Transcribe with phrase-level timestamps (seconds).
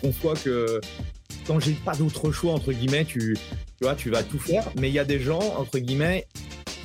[0.00, 0.80] conçois que
[1.46, 3.36] quand j'ai pas d'autre choix, entre guillemets, tu,
[3.96, 4.68] tu vas tout faire.
[4.78, 6.26] Mais il y a des gens, entre guillemets,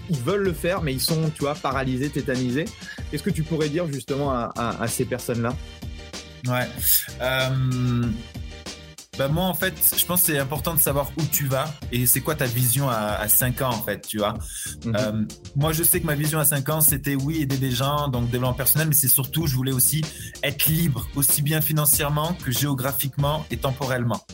[0.10, 2.66] ils veulent le faire, mais ils sont, tu paralysés, tétanisés.
[3.10, 5.56] Qu'est-ce que tu pourrais dire justement à, ces personnes-là?
[6.48, 6.68] Ouais.
[7.22, 7.50] Euh,
[9.18, 12.08] bah moi, en fait, je pense que c'est important de savoir où tu vas et
[12.08, 14.34] c'est quoi ta vision à, à 5 ans, en fait, tu vois.
[14.86, 14.96] Mhm.
[14.96, 15.26] Euh,
[15.56, 18.32] moi, je sais que ma vision à 5 ans, c'était oui, aider des gens, donc
[18.32, 20.04] développement personnel, mais c'est surtout, je voulais aussi
[20.42, 24.26] être libre, aussi bien financièrement que géographiquement et temporellement.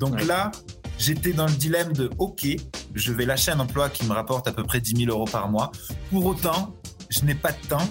[0.00, 0.50] Donc là,
[0.98, 2.46] j'étais dans le dilemme de OK,
[2.94, 5.48] je vais lâcher un emploi qui me rapporte à peu près 10 000 euros par
[5.48, 5.70] mois.
[6.10, 6.74] Pour autant,
[7.10, 7.88] je n'ai pas de temps.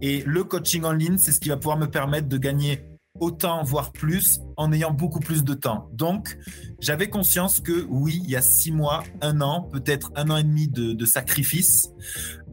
[0.00, 2.82] Et le coaching en ligne, c'est ce qui va pouvoir me permettre de gagner
[3.20, 5.88] autant, voire plus, en ayant beaucoup plus de temps.
[5.92, 6.38] Donc,
[6.80, 10.44] j'avais conscience que oui, il y a six mois, un an, peut-être un an et
[10.44, 11.90] demi de, sacrifice,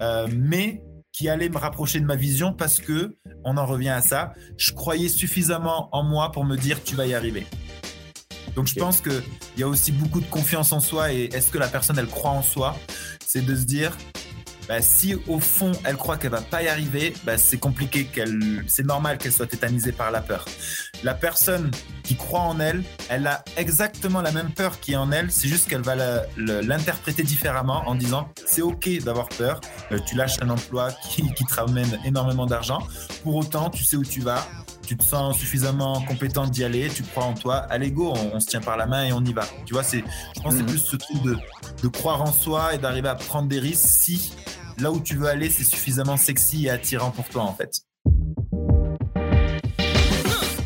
[0.02, 4.02] euh, mais qui allait me rapprocher de ma vision parce que, on en revient à
[4.02, 7.46] ça, je croyais suffisamment en moi pour me dire tu vas y arriver.
[8.56, 9.22] Donc je pense qu'il
[9.58, 12.32] y a aussi beaucoup de confiance en soi et est-ce que la personne elle croit
[12.32, 12.78] en soi?
[13.26, 13.98] C'est de se dire
[14.68, 18.64] bah, si au fond elle croit qu'elle va pas y arriver, bah, c'est compliqué, qu'elle,
[18.68, 20.46] c'est normal qu'elle soit tétanisée par la peur.
[21.04, 21.72] La personne
[22.04, 25.48] qui croit en elle, elle a exactement la même peur qui est en elle, c'est
[25.48, 25.96] juste qu'elle va
[26.38, 31.46] l'interpréter différemment en disant c'est ok d'avoir peur, euh, tu lâches un emploi qui, qui
[31.46, 32.80] te ramène énormément d'argent,
[33.24, 34.46] pour autant tu sais où tu vas,
[34.86, 38.48] tu te sens suffisamment compétent d'y aller, tu crois en toi, allez go, on, se
[38.48, 39.46] tient par la main et on y va.
[39.66, 40.04] Tu vois, c'est,
[40.36, 40.70] je pense que c'est mhm.
[40.70, 41.38] plus ce truc de,
[41.82, 44.34] de croire en soi et d'arriver à prendre des risques si
[44.80, 47.82] là où tu veux aller, c'est suffisamment sexy et attirant pour toi en fait.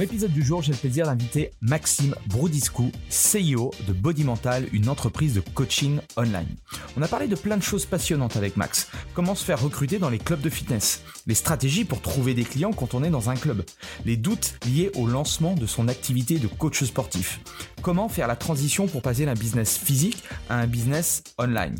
[0.00, 5.34] L'épisode du jour, j'ai le plaisir d'inviter Maxime Broudiscou, CEO de Body Mental, une entreprise
[5.34, 6.56] de coaching online.
[6.96, 8.88] On a parlé de plein de choses passionnantes avec Max.
[9.12, 12.72] Comment se faire recruter dans les clubs de fitness, les stratégies pour trouver des clients
[12.72, 13.62] quand on est dans un club,
[14.04, 17.38] les doutes liés au lancement de son activité de coach sportif,
[17.82, 21.76] comment faire la transition pour passer d'un business physique à un business online,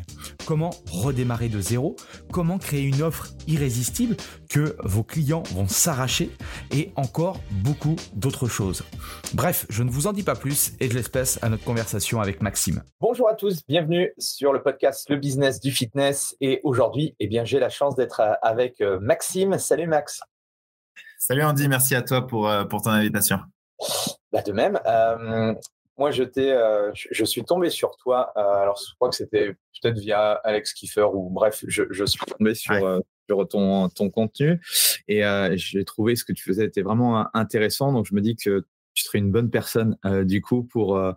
[0.46, 1.96] comment redémarrer de zéro,
[2.30, 4.16] comment créer une offre irrésistible
[4.48, 6.30] que vos clients vont s'arracher
[6.72, 8.84] et encore beaucoup d'autres choses.
[9.34, 12.20] Bref, je ne vous en dis pas plus et je laisse place à notre conversation
[12.20, 12.82] avec Maxime.
[13.00, 17.58] Bonjour à tous, bienvenue sur le podcast Le Business du Fitness et aujourd'hui, eh j'ai
[17.58, 18.98] la chance d'être euh, avec euh,
[19.58, 20.20] Salut Max.
[21.18, 23.38] Salut Andy, merci à toi pour, euh, pour ton invitation.
[24.32, 24.78] Bah de même.
[25.96, 26.24] moi, je,
[26.94, 28.32] je, suis tombé sur toi.
[28.36, 32.74] alors, je crois que c'était peut-être via Alex Kiefer ou bref, je, suis tombé sur,
[33.48, 34.60] ton, ton contenu.
[35.08, 37.92] Et euh, j'ai trouvé ce que tu faisais était vraiment intéressant.
[37.92, 38.64] Donc, je me dis que
[38.94, 41.12] tu serais une bonne personne euh, du coup pour, euh,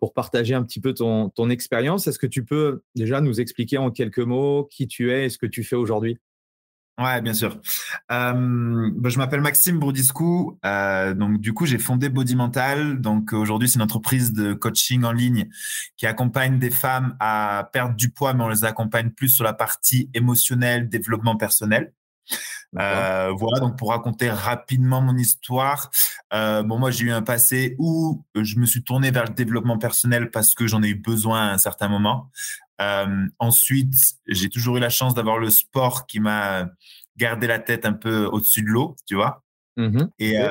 [0.00, 2.06] pour partager un petit peu ton, ton expérience.
[2.06, 5.38] Est-ce que tu peux déjà nous expliquer en quelques mots qui tu es et ce
[5.38, 6.18] que tu fais aujourd'hui?
[6.98, 7.60] Ouais, bien sûr.
[8.10, 10.58] Euh, bah, je m'appelle Maxime Broudiscou.
[10.64, 13.00] Euh, donc, du coup, j'ai fondé Body Mental.
[13.02, 15.48] Donc, aujourd'hui, c'est une entreprise de coaching en ligne
[15.98, 19.52] qui accompagne des femmes à perdre du poids, mais on les accompagne plus sur la
[19.52, 21.92] partie émotionnelle, développement personnel.
[22.78, 25.90] Euh, voilà, donc pour raconter rapidement mon histoire,
[26.34, 29.78] euh, bon moi j'ai eu un passé où je me suis tourné vers le développement
[29.78, 32.30] personnel parce que j'en ai eu besoin à un certain moment.
[32.80, 33.94] Euh, ensuite,
[34.26, 36.68] j'ai toujours eu la chance d'avoir le sport qui m'a
[37.16, 39.42] gardé la tête un peu au-dessus de l'eau, tu vois.
[39.76, 40.50] Mmh Et euh,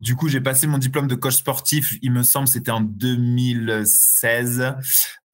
[0.00, 4.74] du coup, j'ai passé mon diplôme de coach sportif, il me semble, c'était en 2016.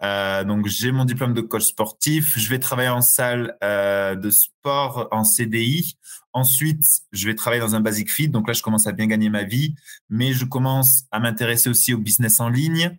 [0.04, 2.38] Euh, donc, j'ai mon diplôme de coach sportif.
[2.38, 5.96] Je vais travailler en salle euh, de sport en CDI.
[6.32, 8.28] Ensuite, je vais travailler dans un basic fit.
[8.28, 9.74] Donc là, je commence à bien gagner ma vie,
[10.08, 12.96] mais je commence à m'intéresser aussi au business en ligne.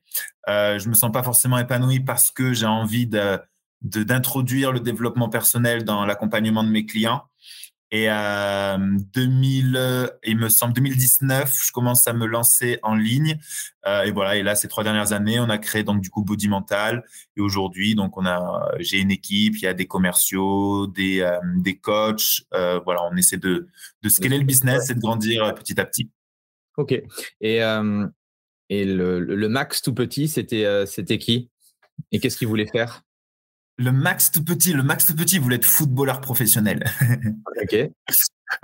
[0.47, 3.39] Euh, je me sens pas forcément épanoui parce que j'ai envie de
[3.81, 7.23] d'introduire le développement personnel dans l'accompagnement de mes clients.
[7.93, 8.77] Et euh,
[9.13, 13.37] 2000, il me semble 2019, je commence à me lancer en ligne.
[13.85, 14.35] Euh, et voilà.
[14.35, 17.03] Et là, ces trois dernières années, on a créé donc du coup Body Mental.
[17.37, 21.37] Et aujourd'hui, donc on a, j'ai une équipe, il y a des commerciaux, des euh,
[21.57, 22.41] des coachs.
[22.55, 23.67] Euh, voilà, on essaie de
[24.01, 26.09] de scaler le business et de grandir petit à petit.
[26.77, 26.99] Ok.
[27.41, 27.59] Et
[28.69, 31.51] et le, le, max tout petit, c'était c'était qui?
[32.11, 33.03] Et qu'est-ce qu'il voulait faire?
[33.77, 36.83] Le Max tout petit, le Max tout petit voulait être footballeur professionnel.
[37.61, 37.89] ok.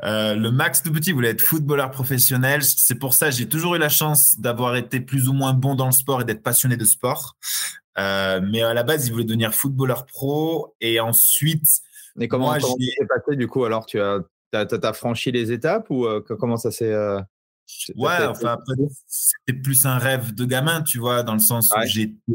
[0.04, 2.64] Euh, le Max tout petit voulait être footballeur professionnel.
[2.64, 5.88] C'est pour ça j'ai toujours eu la chance d'avoir été plus ou moins bon dans
[5.88, 7.38] le sport et d'être passionné de sport.
[7.98, 11.82] Euh, mais à la base, il voulait devenir footballeur pro et ensuite.
[12.16, 14.20] Mais comment, ça s'est passé du coup Alors, tu as,
[14.54, 16.94] as, franchi les étapes ou euh, comment ça s'est
[17.96, 18.58] Ouais, enfin,
[19.08, 21.80] c'était plus un rêve de gamin, tu vois, dans le sens où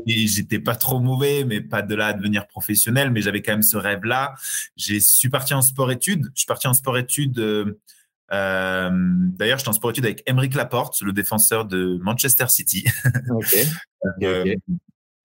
[0.07, 3.63] j'étais pas trop mauvais, mais pas de là à devenir professionnel, mais j'avais quand même
[3.63, 4.35] ce rêve-là.
[4.77, 6.27] J'ai suis parti en sport-études.
[6.35, 7.39] Je suis parti en sport-études.
[7.39, 7.81] Euh,
[8.33, 12.85] euh, D'ailleurs, j'étais en sport-études avec Emeric Laporte, le défenseur de Manchester City.
[13.31, 13.57] Ok.
[14.23, 14.55] Euh,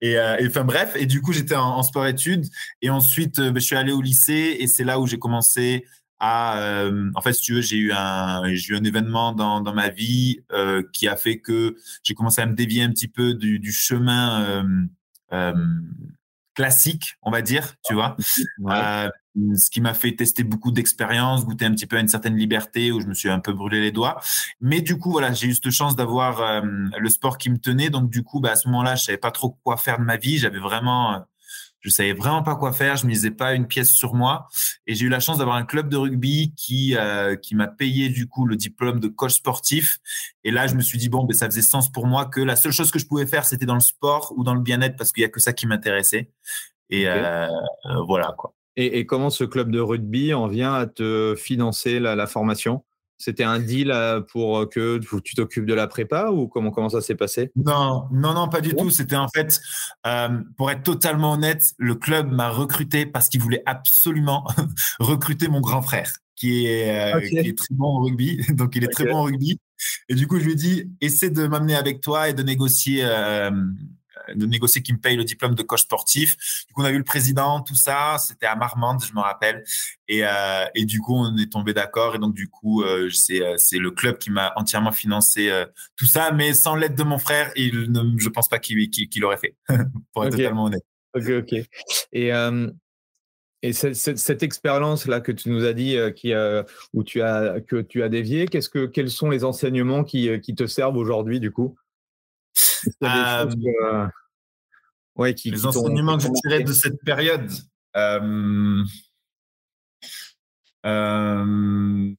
[0.00, 2.46] et, euh, et, enfin bref, et du coup j'étais en, en sport-études
[2.80, 5.84] et ensuite ben, je suis allé au lycée et c'est là où j'ai commencé
[6.22, 9.74] euh, en fait, si tu veux, j'ai eu un, j'ai eu un événement dans, dans
[9.74, 13.34] ma vie euh, qui a fait que j'ai commencé à me dévier un petit peu
[13.34, 14.64] du, du chemin euh,
[15.32, 15.54] euh
[16.54, 18.16] classique, on va dire, tu vois.
[18.66, 19.08] Euh,
[19.56, 22.90] ce qui m'a fait tester beaucoup d'expériences, goûter un petit peu à une certaine liberté
[22.92, 24.20] où je me suis un peu brûlé les doigts.
[24.60, 27.88] Mais du coup, voilà, j'ai eu cette chance d'avoir le sport qui me tenait.
[27.88, 30.16] Donc, du coup, bah, à ce moment-là, je savais pas trop quoi faire de ma
[30.16, 30.36] vie.
[30.36, 31.24] J'avais vraiment
[31.80, 32.96] je savais vraiment pas quoi faire.
[32.96, 34.48] Je misais pas une pièce sur moi.
[34.86, 38.08] Et j'ai eu la chance d'avoir un club de rugby qui euh, qui m'a payé
[38.08, 39.98] du coup le diplôme de coach sportif.
[40.44, 42.56] Et là, je me suis dit bon, ben ça faisait sens pour moi que la
[42.56, 45.12] seule chose que je pouvais faire, c'était dans le sport ou dans le bien-être parce
[45.12, 46.30] qu'il y a que ça qui m'intéressait.
[46.90, 48.54] Et euh, euh, voilà quoi.
[48.76, 52.84] Et, et, comment ce club de rugby en vient à te financer la, la formation?
[53.20, 57.02] C'était un deal euh, pour que tu t'occupes de la prépa ou comment, comment ça
[57.02, 57.52] s'est passé?
[57.54, 58.88] Non, non, non, pas du tout.
[58.88, 59.60] C'était en fait,
[60.06, 64.46] euh, pour être totalement honnête, le club m'a recruté parce qu'il voulait absolument
[65.00, 68.40] recruter mon grand frère, qui est, euh, qui est très bon au rugby.
[68.54, 69.60] Donc, il est très bon au rugby.
[70.08, 73.04] Et du coup, je lui ai dit, essaie de m'amener avec toi et de négocier
[74.34, 76.36] de négocier qui me paye le diplôme de coach sportif.
[76.66, 78.16] Du coup, on a vu le président, tout ça.
[78.18, 79.64] C'était à Marmande, je me rappelle.
[80.08, 82.14] Et, euh, et du coup, on est tombé d'accord.
[82.14, 85.50] Et donc, du coup, euh, c'est, euh, c'est le club qui m'a entièrement financé
[85.96, 89.20] tout ça, mais sans l'aide de mon frère, il ne, je pense pas qu'il, qu'il,
[89.20, 89.54] l'aurait fait,
[90.12, 90.84] pour être totalement honnête.
[91.14, 91.52] Ok, ok.
[92.12, 92.30] Et,
[93.62, 96.32] et cette, cette, expérience-là que tu nous as dit, qui,
[96.92, 100.54] où tu as, que tu as dévié, qu'est-ce que, quels sont les enseignements qui, qui
[100.54, 101.76] te servent aujourd'hui, du coup?
[105.24, 107.50] Les enseignements que j'ai tirés de cette période.
[107.96, 108.84] Euh,
[110.86, 112.14] euh,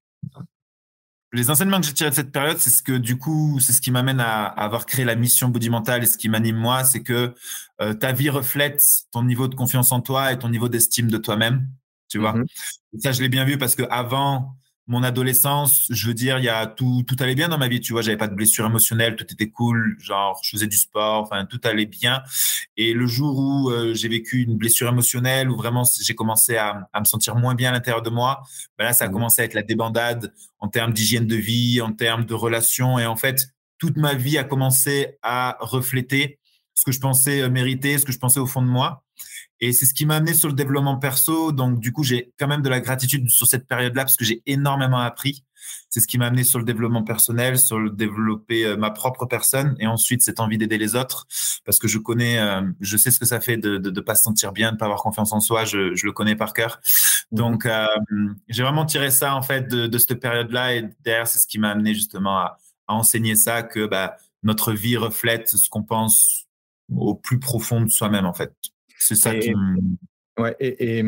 [1.33, 3.81] les enseignements que j'ai tirés de cette période, c'est ce que du coup, c'est ce
[3.81, 7.03] qui m'amène à, avoir créé la mission Body Mental et ce qui m'anime moi, c'est
[7.03, 7.33] que
[7.81, 11.17] euh, ta vie reflète ton niveau de confiance en toi et ton niveau d'estime de
[11.17, 11.67] toi-même.
[12.09, 12.33] Tu vois.
[12.33, 12.99] Mm-hmm.
[12.99, 14.57] ça, je l'ai bien vu parce que avant,
[14.91, 17.79] mon adolescence, je veux dire, il y a tout, tout allait bien dans ma vie,
[17.79, 21.23] tu vois, j'avais pas de blessure émotionnelle, tout était cool, genre je faisais du sport,
[21.23, 22.21] enfin tout allait bien.
[22.75, 26.89] Et le jour où euh, j'ai vécu une blessure émotionnelle, où vraiment j'ai commencé à,
[26.91, 28.41] à, me sentir moins bien à l'intérieur de moi,
[28.77, 29.13] ben là ça a mmh.
[29.13, 33.05] commencé à être la débandade en termes d'hygiène de vie, en termes de relations, et
[33.05, 33.47] en fait
[33.77, 36.37] toute ma vie a commencé à refléter
[36.73, 39.05] ce que je pensais euh, mériter, ce que je pensais au fond de moi.
[39.61, 41.51] Et c'est ce qui m'a amené sur le développement perso.
[41.51, 44.41] Donc, du coup, j'ai quand même de la gratitude sur cette période-là parce que j'ai
[44.47, 45.43] énormément appris.
[45.89, 49.27] C'est ce qui m'a amené sur le développement personnel, sur le développer euh, ma propre
[49.27, 51.27] personne et ensuite cette envie d'aider les autres
[51.65, 54.23] parce que je connais, euh, je sais ce que ça fait de ne pas se
[54.23, 55.63] sentir bien, de pas avoir confiance en soi.
[55.65, 56.79] Je, je le connais par cœur.
[57.31, 57.35] Mmh.
[57.35, 57.85] Donc, euh,
[58.47, 61.59] j'ai vraiment tiré ça en fait de, de cette période-là et derrière, c'est ce qui
[61.59, 66.47] m'a amené justement à, à enseigner ça que bah, notre vie reflète ce qu'on pense
[66.95, 68.53] au plus profond de soi-même en fait.
[69.01, 69.53] C'est ça qui
[70.39, 71.03] Ouais, et, et,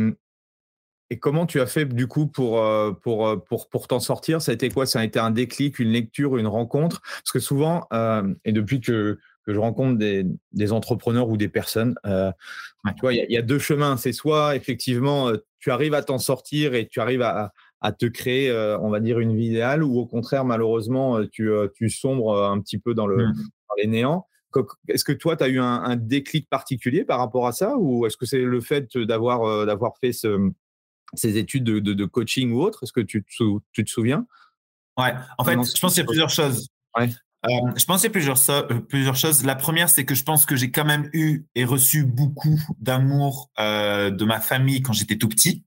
[1.10, 4.42] et, comment tu as fait du coup pour, euh, pour, euh, pour, pour t'en sortir?
[4.42, 4.86] Ça a été quoi?
[4.86, 7.02] Ça a été un déclic, une lecture, une rencontre?
[7.02, 11.48] Parce que souvent, euh, et depuis que, que je rencontre des, des, entrepreneurs ou des
[11.48, 13.96] personnes, tu vois, il y, y, a deux chemins.
[13.96, 18.52] C'est soit effectivement, tu arrives à t'en sortir et tu arrives à, à te créer,
[18.82, 22.78] on va dire, une vie idéale, ou au contraire, malheureusement, tu, tu sombres un petit
[22.78, 23.34] peu dans, le, mmh.
[23.34, 24.28] dans les néants.
[24.88, 28.18] Est-ce que toi, tu as eu un, déclic particulier par rapport à ça ou est-ce
[28.18, 32.84] que c'est le fait d'avoir euh, d'avoir fait ces études de, coaching ou autre?
[32.84, 34.26] Est-ce que tu te, tu te souviens?
[34.98, 36.68] Ouais, en fait, je pense qu'il y a plusieurs choses.
[36.98, 37.08] Euh,
[37.76, 39.44] je pense qu'il y a plusieurs, euh, plusieurs choses.
[39.44, 43.50] La première, c'est que je pense que j'ai quand même eu et reçu beaucoup d'amour
[43.58, 45.64] de ma famille quand j'étais tout petit.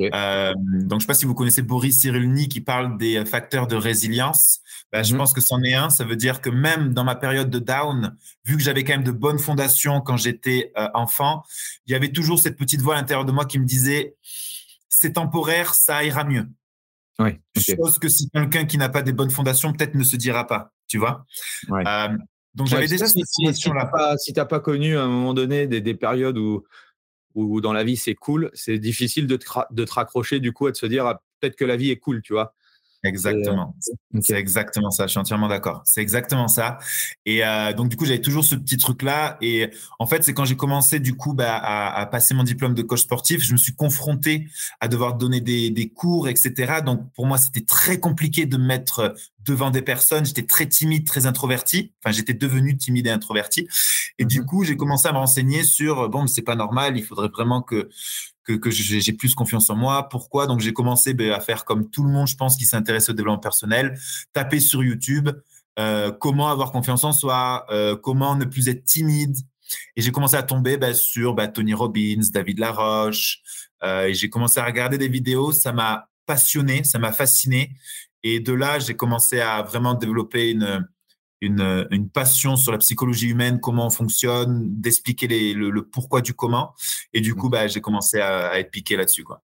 [0.00, 3.66] Euh, donc, je ne sais pas si vous connaissez Boris Cyrulnik qui parle des facteurs
[3.66, 4.60] de résilience.
[4.92, 5.18] Ben, Je mhm.
[5.18, 5.90] pense que c'en est un.
[5.90, 9.04] Ça veut dire que même dans ma période de down, vu que j'avais quand même
[9.04, 11.42] de bonnes fondations quand j'étais euh, enfant,
[11.86, 14.16] il y avait toujours cette petite voix à l'intérieur de moi qui me disait
[14.88, 16.46] c'est temporaire, ça ira mieux.
[17.18, 20.46] Oui, Chose que si quelqu'un qui n'a pas des bonnes fondations, peut-être ne se dira
[20.46, 21.26] pas, tu vois?
[21.70, 22.08] Euh,
[22.54, 24.16] donc j'avais déjà cette situation-là.
[24.18, 26.64] Si tu n'as pas, connu à un moment donné des, des périodes où
[27.34, 30.66] où dans la vie c'est cool, c'est difficile de te, de te raccrocher du coup
[30.66, 32.54] à te se dire ah, peut-être que la vie est cool, tu vois.
[33.04, 33.74] Exactement.
[34.14, 35.06] Euh, c'est exactement ça.
[35.06, 35.82] Je suis entièrement d'accord.
[35.84, 36.78] C'est exactement ça.
[37.26, 39.38] Et euh, donc du coup, j'avais toujours ce petit truc là.
[39.40, 42.74] Et en fait, c'est quand j'ai commencé du coup bah, à, à, passer mon diplôme
[42.74, 44.46] de coach sportif, je me suis confronté
[44.80, 46.80] à devoir donner des, des cours, etc.
[46.84, 50.24] Donc pour moi, c'était très compliqué de me mettre devant des personnes.
[50.24, 51.92] J'étais très timide, très introverti.
[52.04, 53.66] Enfin, j'étais devenu timide et introverti.
[54.18, 54.46] Et du mhm.
[54.46, 56.96] coup, j'ai commencé à me renseigner sur bon, c'est pas normal.
[56.96, 57.88] Il faudrait vraiment que
[58.44, 60.08] que, que j'ai plus confiance en moi.
[60.08, 60.46] Pourquoi?
[60.46, 63.12] Donc j'ai commencé ben, à faire comme tout le monde, je pense, qui s'intéresse au
[63.12, 63.98] développement personnel,
[64.32, 65.30] taper sur YouTube
[65.78, 69.36] euh, comment avoir confiance en soi, euh, comment ne plus être timide.
[69.96, 73.40] Et j'ai commencé à tomber ben, sur ben, Tony Robbins, David Laroche.
[73.82, 75.52] Euh, et j'ai commencé à regarder des vidéos.
[75.52, 77.72] Ça m'a passionné, ça m'a fasciné.
[78.22, 80.86] Et de là, j'ai commencé à vraiment développer une,
[81.42, 86.34] une, une, passion sur la psychologie humaine, comment on fonctionne, d'expliquer le, le, pourquoi du
[86.34, 86.74] comment.
[87.12, 87.50] Et du coup, mmh.
[87.50, 89.24] bah, j'ai commencé à, être piqué là-dessus.
[89.24, 89.42] Quoi.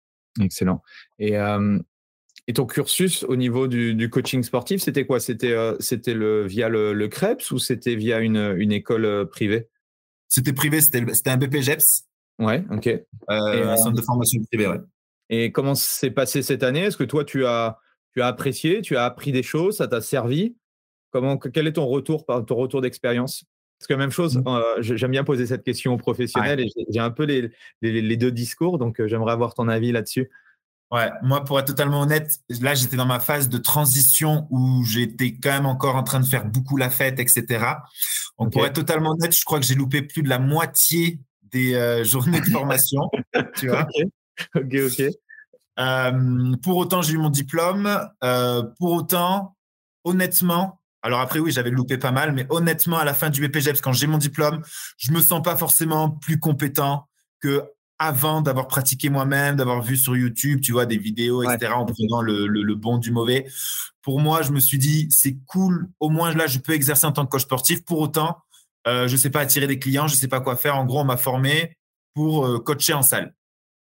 [0.41, 0.83] Excellent.
[1.19, 1.79] Et, euh,
[2.47, 5.19] et, ton cursus au niveau du, du coaching sportif, c'était quoi?
[5.19, 9.25] C'était euh, c'était le, via le, le CREPS ou c'était via une, une école euh,
[9.25, 9.69] privée?
[10.29, 12.05] C'était privé, c'était un BPGEPS.
[12.39, 12.89] Ouais, ok.
[13.29, 14.79] un centre de formation privé, ouais.
[15.29, 16.81] Et comment s'est passé cette année?
[16.81, 17.79] Est-ce que toi, tu as,
[18.15, 20.57] tu as apprécié, tu as appris des choses, ça t'a servi?
[21.11, 23.45] Comment, quel est ton retour, ton retour d'expérience?
[23.81, 24.43] Parce que même chose, mmh.
[24.47, 27.50] euh, j'aime bien poser cette question aux professionnels et j'ai un peu les,
[27.81, 30.31] les, deux discours, donc euh, j'aimerais avoir ton avis là-dessus.
[30.90, 35.33] Ouais, moi, pour être totalement honnête, là, j'étais dans ma phase de transition où j'étais
[35.33, 37.64] quand même encore en train de faire beaucoup la fête, etc.
[38.38, 41.75] Donc, pour être totalement honnête, je crois que j'ai loupé plus de la moitié des
[41.75, 43.09] euh, journées de formation.
[43.57, 43.87] tu vois
[44.57, 46.59] ok, ok.
[46.61, 47.88] pour autant, j'ai eu mon diplôme.
[48.79, 49.57] pour autant,
[50.05, 53.80] honnêtement, alors après, oui, j'avais loupé pas mal, mais honnêtement, à la fin du BPGEPS,
[53.80, 54.62] quand j'ai mon diplôme,
[54.99, 57.09] je me sens pas forcément plus compétent
[57.40, 57.62] que
[57.99, 62.23] avant d'avoir pratiqué moi-même, d'avoir vu sur YouTube, tu vois, des vidéos, etc., en prenant
[62.23, 63.47] le, le, bon du mauvais.
[64.00, 67.12] Pour moi, je me suis dit, c'est cool, au moins là, je peux exercer en
[67.12, 67.85] tant que coach sportif.
[67.85, 68.38] Pour autant,
[68.87, 70.76] euh, je sais pas attirer des clients, je sais pas quoi faire.
[70.76, 71.76] En gros, on m'a formé
[72.14, 73.35] pour euh, coacher en salle,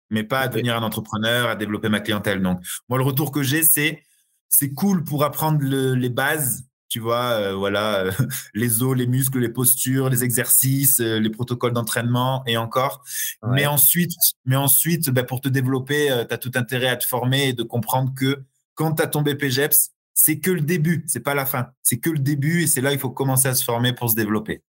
[0.09, 2.41] mais pas à devenir un entrepreneur, à développer ma clientèle.
[2.41, 4.03] Donc, moi, le retour que j'ai, c'est
[4.49, 8.11] c'est cool pour apprendre les bases, tu vois, euh, voilà, euh,
[8.53, 13.03] les os, les muscles, les postures, les exercices, euh, les protocoles d'entraînement et encore.
[13.47, 14.13] Mais ensuite,
[14.45, 17.63] mais ensuite ben, pour te développer, tu as tout intérêt à te former et de
[17.63, 18.43] comprendre que
[18.73, 21.69] quand tu as ton BPGEPS, c'est que le début, c'est pas la fin.
[21.83, 24.15] C'est que le début et c'est là il faut commencer à se former pour se
[24.15, 24.63] développer.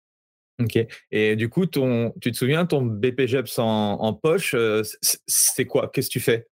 [0.61, 0.77] Ok.
[1.11, 4.55] Et du coup, ton, tu te souviens, ton BPGEPS en, en poche,
[5.25, 5.89] c'est quoi?
[5.93, 6.48] Qu'est-ce que tu fais?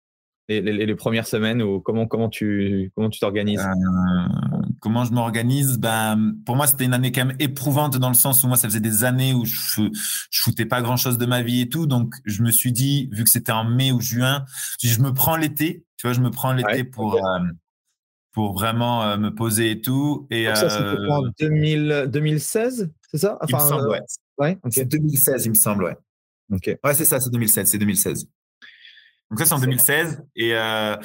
[0.49, 3.61] Les, les, premières semaines ou comment comment tu comment tu t'organises?
[3.61, 5.77] Euh, Comment je m'organise?
[5.77, 8.67] Ben pour moi c'était une année quand même éprouvante dans le sens où moi ça
[8.67, 9.83] faisait des années où je
[10.29, 11.85] je foutais pas grand chose de ma vie et tout.
[11.87, 14.43] Donc je me suis dit vu que c'était en mai ou juin
[14.83, 17.39] je me prends l'été tu vois je me prends l'été pour euh,
[18.33, 20.27] pour vraiment euh, me poser et tout.
[20.29, 23.37] Et ça c'était en 2016 c'est ça?
[23.39, 24.01] Enfin, il me semble ouais,
[24.39, 25.97] ouais c'est 2016 il me semble ouais.
[26.51, 26.77] Ok.
[26.83, 28.27] Ouais c'est ça c'est 2016 c'est 2016
[29.33, 30.25] donc ça, c'est en 2016.
[30.35, 30.95] Et, euh,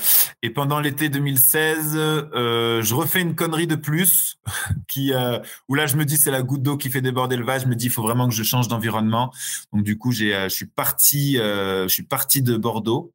[0.42, 4.36] et pendant l'été 2016, euh, je refais une connerie de plus,
[4.86, 7.44] qui, euh, où là, je me dis, c'est la goutte d'eau qui fait déborder le
[7.46, 7.62] vase.
[7.62, 9.32] Je me dis, il faut vraiment que je change d'environnement.
[9.72, 13.14] Donc du coup, j'ai, je suis parti, je suis parti de Bordeaux.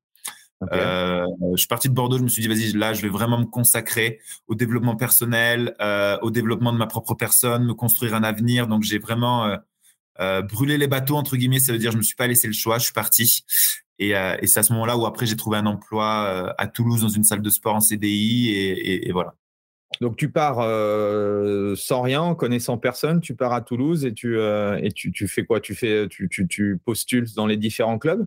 [0.72, 1.28] je
[1.58, 2.18] suis parti de Bordeaux.
[2.18, 5.76] Je me suis dit, vas-y, là, je vais vraiment me consacrer au développement personnel,
[6.24, 8.66] au développement de ma propre personne, me construire un avenir.
[8.66, 9.60] Donc j'ai vraiment
[10.50, 11.60] brûlé les bateaux entre guillemets.
[11.60, 12.80] Ça veut dire, je me suis pas laissé le choix.
[12.80, 13.44] Je suis parti.
[14.02, 17.02] Euh, et, c'est à ce moment-là où après j'ai trouvé un emploi euh, à Toulouse
[17.02, 19.36] dans une salle de sport en CDI et, voilà.
[20.02, 24.40] Donc tu pars euh, sans rien, en connaissant personne, tu pars à Toulouse et tu,
[24.40, 25.60] et tu, fais quoi?
[25.60, 28.26] Tu, fais, tu, tu, postules dans les différents clubs?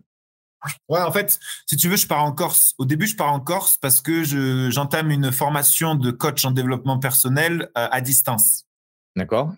[0.89, 2.73] Ouais, en fait, si tu veux, je pars en Corse.
[2.77, 4.23] Au début, je pars en Corse parce que
[4.71, 8.65] j'entame une formation de coach en développement personnel à distance.
[9.15, 9.53] D'accord.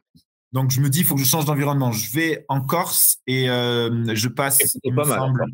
[0.51, 1.91] Donc, je me dis, il faut que je change d'environnement.
[1.91, 5.45] Je vais en Corse et je passe, semble,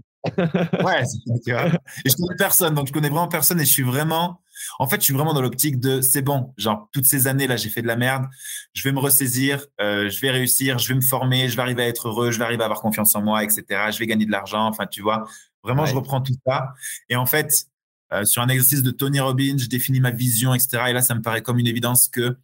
[0.84, 1.03] ouais,
[1.46, 1.67] tu vois.
[2.03, 4.41] Et je connais personne, donc je connais vraiment personne et je suis vraiment,
[4.79, 7.58] en fait, je suis vraiment dans l'optique de c'est bon, genre toutes ces années là,
[7.58, 8.25] j'ai fait de la merde,
[8.74, 11.84] je vais me ressaisir, euh, je vais réussir, je vais me former, je vais arriver
[11.84, 13.63] à être heureux, je vais arriver à avoir confiance en moi, etc.
[13.91, 15.27] Je vais gagner de l'argent, enfin, tu vois.
[15.63, 16.74] Vraiment, je reprends tout ça.
[17.10, 17.65] Et en fait,
[18.24, 20.84] sur un exercice de Tony Robbins, je définis ma vision, etc.
[20.89, 22.38] Et là, ça me paraît comme une évidence que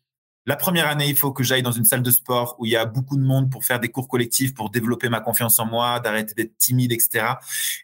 [0.46, 2.76] la première année, il faut que j'aille dans une salle de sport où il y
[2.76, 6.00] a beaucoup de monde pour faire des cours collectifs, pour développer ma confiance en moi,
[6.00, 7.36] d'arrêter d'être timide, etc.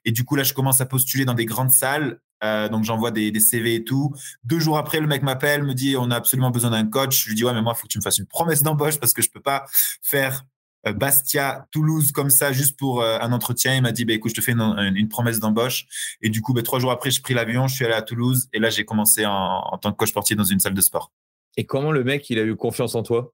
[0.06, 2.20] Et du coup, là, je commence à postuler dans des grandes salles.
[2.44, 4.14] Euh, donc, j'envoie des, CV et tout.
[4.44, 7.24] Deux jours après, le mec m'appelle, me dit on a absolument besoin d'un coach.
[7.24, 9.00] Je lui dis ouais, mais moi, il faut que tu me fasses une promesse d'embauche
[9.00, 9.66] parce que je peux pas
[10.02, 10.44] faire
[10.88, 13.76] euh, Bastia, Toulouse comme ça juste pour euh, un entretien.
[13.76, 15.86] Il m'a dit bah, écoute, je te fais une, promesse d'embauche.
[16.22, 18.50] Et du coup, bah, trois jours après, j'ai pris l'avion, je suis allé à Toulouse
[18.52, 21.12] et là, j'ai commencé en, en tant que coach sportif dans une salle de sport.
[21.58, 23.34] Et comment le mec, il a eu confiance en toi?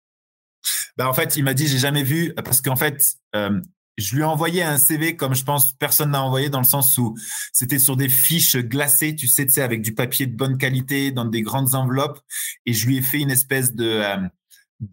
[0.98, 3.60] Bah, En fait, il m'a dit, j'ai jamais vu, parce qu'en fait, euh,
[3.98, 6.98] je lui ai envoyé un CV comme je pense personne n'a envoyé dans le sens
[6.98, 7.16] où
[7.52, 11.26] c'était sur des fiches glacées, tu sais, tu avec du papier de bonne qualité, dans
[11.26, 12.20] des grandes enveloppes.
[12.66, 14.18] Et je lui ai fait une espèce de, euh,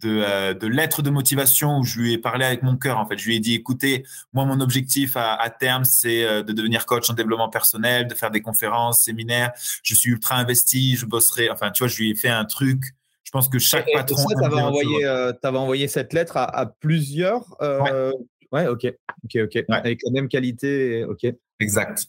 [0.05, 2.99] euh, de, lettre de motivation où je lui ai parlé avec mon cœur.
[2.99, 6.53] En fait, je lui ai dit, écoutez, moi, mon objectif à, à terme, c'est de
[6.53, 9.51] devenir coach en développement personnel, de faire des conférences, séminaires.
[9.83, 11.49] Je suis ultra investi, je bosserai.
[11.49, 12.93] Enfin, tu vois, je lui ai fait un truc
[13.31, 14.25] je pense que chaque patron.
[14.27, 17.55] tu avais envoyé, euh, envoyé cette lettre à, plusieurs.
[17.61, 18.11] Euh,
[18.51, 18.67] ouais.
[18.67, 18.93] ok.
[19.23, 19.63] Ok, ok.
[19.69, 21.05] Avec la même qualité.
[21.05, 21.25] Ok.
[21.61, 22.07] Exact.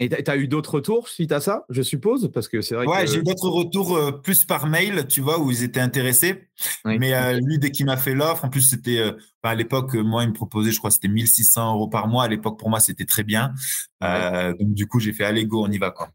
[0.00, 2.32] Et tu as eu d'autres retours suite à ça, je suppose?
[2.32, 5.38] Parce que c'est vrai ouais, j'ai eu d'autres retours euh, plus par mail, tu vois,
[5.38, 6.48] où ils étaient intéressés.
[6.86, 9.02] Mais lui, dès qu'il m'a fait l'offre, en plus, c'était
[9.42, 12.24] à l'époque, moi, il me proposait, je crois, c'était 1600 euros par mois.
[12.24, 13.52] À l'époque, pour moi, c'était très bien.
[14.00, 16.08] donc, du coup, j'ai fait, allez, go, on y va, quoi.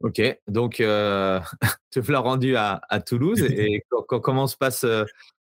[0.00, 1.40] Ok, donc euh,
[1.90, 5.04] te voilà rendu à, Toulouse et comment se passent euh,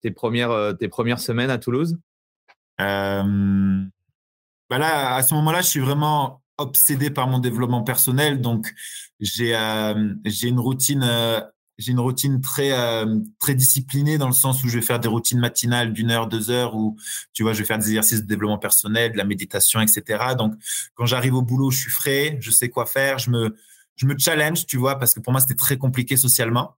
[0.02, 1.98] tes premières, euh, tes premières semaines à Toulouse?
[2.78, 8.72] Bah là, à ce moment-là, je suis vraiment obsédé par mon développement personnel, donc
[9.18, 9.56] j'ai
[10.24, 11.04] j'ai une routine
[11.78, 12.70] j'ai une routine très
[13.38, 16.50] très disciplinée dans le sens où je vais faire des routines matinales d'une heure, deux
[16.50, 16.96] heures, où
[17.32, 20.34] tu vois, je vais faire des exercices de développement personnel, de la méditation, etc.
[20.36, 20.54] Donc,
[20.94, 23.56] quand j'arrive au boulot, je suis frais, je sais quoi faire, je me
[23.99, 26.76] je me challenge, tu vois, parce que pour moi, c'était très compliqué socialement.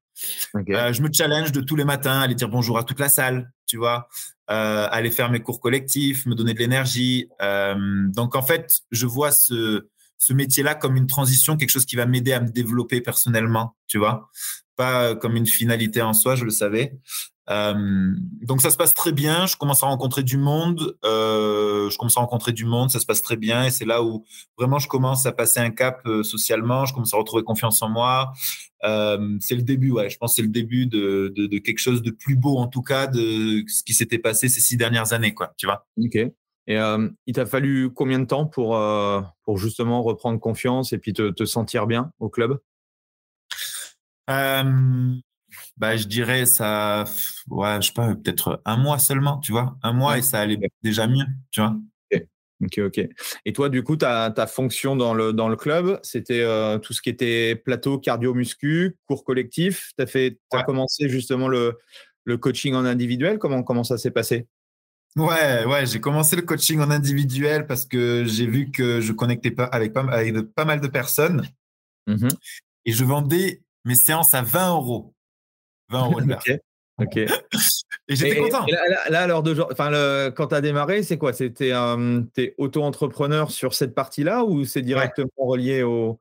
[0.56, 3.52] Euh, je me challenge de tous les matins, aller dire bonjour à toute la salle,
[3.66, 4.08] tu vois,
[4.50, 7.28] euh, aller faire mes cours collectifs, me donner de l'énergie.
[7.42, 7.76] Euh,
[8.08, 12.06] donc, en fait, je vois ce, ce métier-là comme une transition, quelque chose qui va
[12.06, 14.30] m'aider à me développer personnellement, tu vois,
[14.76, 16.98] pas comme une finalité en soi, je le savais.
[17.50, 19.46] Euh, donc ça se passe très bien.
[19.46, 20.96] Je commence à rencontrer du monde.
[21.04, 22.90] Euh, je commence à rencontrer du monde.
[22.90, 24.24] Ça se passe très bien et c'est là où
[24.56, 26.86] vraiment je commence à passer un cap euh, socialement.
[26.86, 28.32] Je commence à retrouver confiance en moi.
[28.82, 30.10] c'est le début, ouais.
[30.10, 32.68] Je pense que c'est le début de, de, de, quelque chose de plus beau en
[32.68, 35.52] tout cas de ce qui s'était passé ces six dernières années, quoi.
[35.56, 35.86] Tu vois?
[35.98, 36.16] Ok.
[36.66, 36.78] Et
[37.26, 38.80] il t'a fallu combien de temps pour
[39.42, 42.60] pour justement reprendre confiance et puis te, te sentir bien au club?
[45.80, 47.04] Bah, je dirais ça,
[47.48, 50.58] ouais, je sais pas, peut-être un mois seulement, tu vois, un mois et ça allait
[50.82, 51.74] déjà mieux, tu vois.
[52.62, 53.08] Ok, ok.
[53.46, 56.92] Et toi, du coup, ta, ta fonction dans le, dans le club, c'était euh, tout
[56.92, 59.92] ce qui était plateau cardio-muscu, cours collectif.
[59.96, 61.78] Tu as, fait, as commencé justement le,
[62.24, 63.38] le coaching en individuel.
[63.38, 64.46] Comment, comment ça s'est passé?
[65.16, 69.52] Ouais, ouais, j'ai commencé le coaching en individuel parce que j'ai vu que je connectais
[69.52, 71.48] pas avec pas, avec pas mal de personnes
[72.06, 72.28] mmh
[72.86, 75.14] et je vendais mes séances à 20 euros.
[75.90, 76.20] 20 euros
[77.00, 77.16] Ok.
[77.16, 77.26] et
[78.08, 78.66] j'étais content.
[79.08, 79.90] là, alors de enfin,
[80.32, 81.32] quand tu as démarré, c'est quoi?
[81.32, 86.20] C'était euh, es auto-entrepreneur sur cette partie-là ou c'est directement relié au,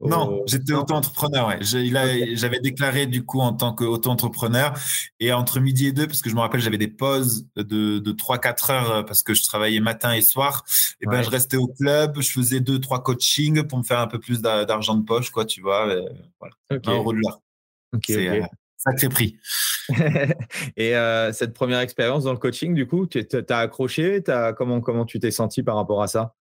[0.00, 1.48] Non, j'étais auto-entrepreneur.
[1.48, 1.58] Ouais.
[1.62, 4.74] J'avais déclaré du coup en tant qu'auto-entrepreneur
[5.20, 8.12] et entre midi et deux, parce que je me rappelle, j'avais des pauses de, de
[8.12, 10.64] 3-4 heures euh, parce que je travaillais matin et soir.
[11.00, 14.06] Et ben, je restais au club, je faisais deux, trois coachings pour me faire un
[14.06, 15.86] peu plus d'argent de poche, quoi, tu vois.
[16.38, 16.54] voilà.
[16.70, 17.40] Un euro de l'heure.
[18.84, 19.36] Sacré prix.
[20.76, 24.22] et euh, cette première expérience dans le coaching, du coup, tu as accroché
[24.56, 26.34] comment, comment tu t'es senti par rapport à ça?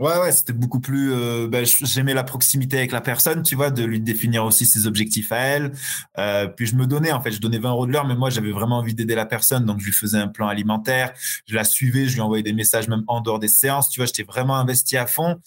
[0.00, 1.12] Ouais, ouais, c'était beaucoup plus.
[1.12, 4.86] Euh, ben, j'aimais la proximité avec la personne, tu vois, de lui définir aussi ses
[4.86, 5.72] objectifs à elle.
[6.18, 8.30] Euh, puis je me donnais, en fait, je donnais 20 euros de l'heure, mais moi
[8.30, 11.12] j'avais vraiment envie d'aider la personne, donc je lui faisais un plan alimentaire,
[11.46, 14.06] je la suivais, je lui envoyais des messages même en dehors des séances, tu vois,
[14.06, 15.38] j'étais vraiment investi à fond.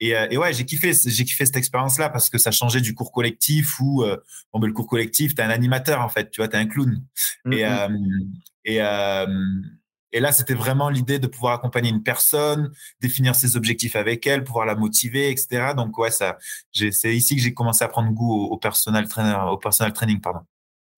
[0.00, 2.94] Et, euh, et ouais, j'ai kiffé, j'ai kiffé cette expérience-là parce que ça changeait du
[2.94, 4.16] cours collectif où, euh,
[4.54, 7.04] bon, ben, le cours collectif, t'es un animateur en fait, tu vois, t'es un clown.
[7.44, 8.28] Mm-hmm.
[8.64, 9.77] Et euh, et
[10.12, 14.42] et là, c'était vraiment l'idée de pouvoir accompagner une personne, définir ses objectifs avec elle,
[14.42, 15.72] pouvoir la motiver, etc.
[15.76, 16.38] Donc ouais, ça,
[16.72, 20.40] c'est ici que j'ai commencé à prendre goût au, personal trainer, au personal training, pardon.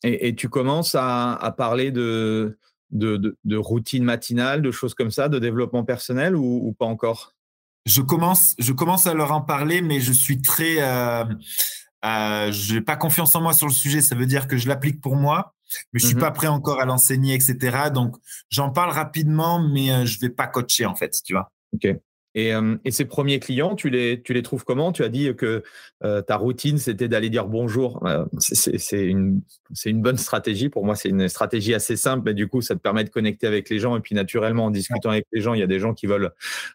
[0.03, 2.59] Et, tu commences à, parler de
[2.90, 7.35] de, de, routine matinale, de choses comme ça, de développement personnel ou, pas encore?
[7.87, 11.25] Je commence, je commence à leur en parler, mais je suis très, euh,
[12.04, 14.00] euh, je n'ai pas confiance en moi sur le sujet.
[14.00, 15.54] Ça veut dire que je l'applique pour moi
[15.92, 17.90] mais je suis mmh pas prêt encore à l'enseigner, etc.
[17.92, 18.16] Donc,
[18.48, 21.50] j'en parle rapidement, mais je euh, je vais pas coacher en fait, tu vois.
[21.72, 21.86] Ok.
[22.34, 22.52] Et,
[22.84, 24.92] et, ces premiers clients, tu les, tu les trouves comment?
[24.92, 25.62] Tu as dit que
[26.04, 28.06] euh, ta routine, c'était d'aller dire bonjour.
[28.06, 29.42] Euh, c'est une,
[29.84, 30.68] une bonne stratégie.
[30.68, 33.46] Pour moi, c'est une stratégie assez simple, mais du coup, ça te permet de connecter
[33.46, 33.96] avec les gens.
[33.96, 36.30] Et puis, naturellement, en discutant avec les gens, il y a des gens qui veulent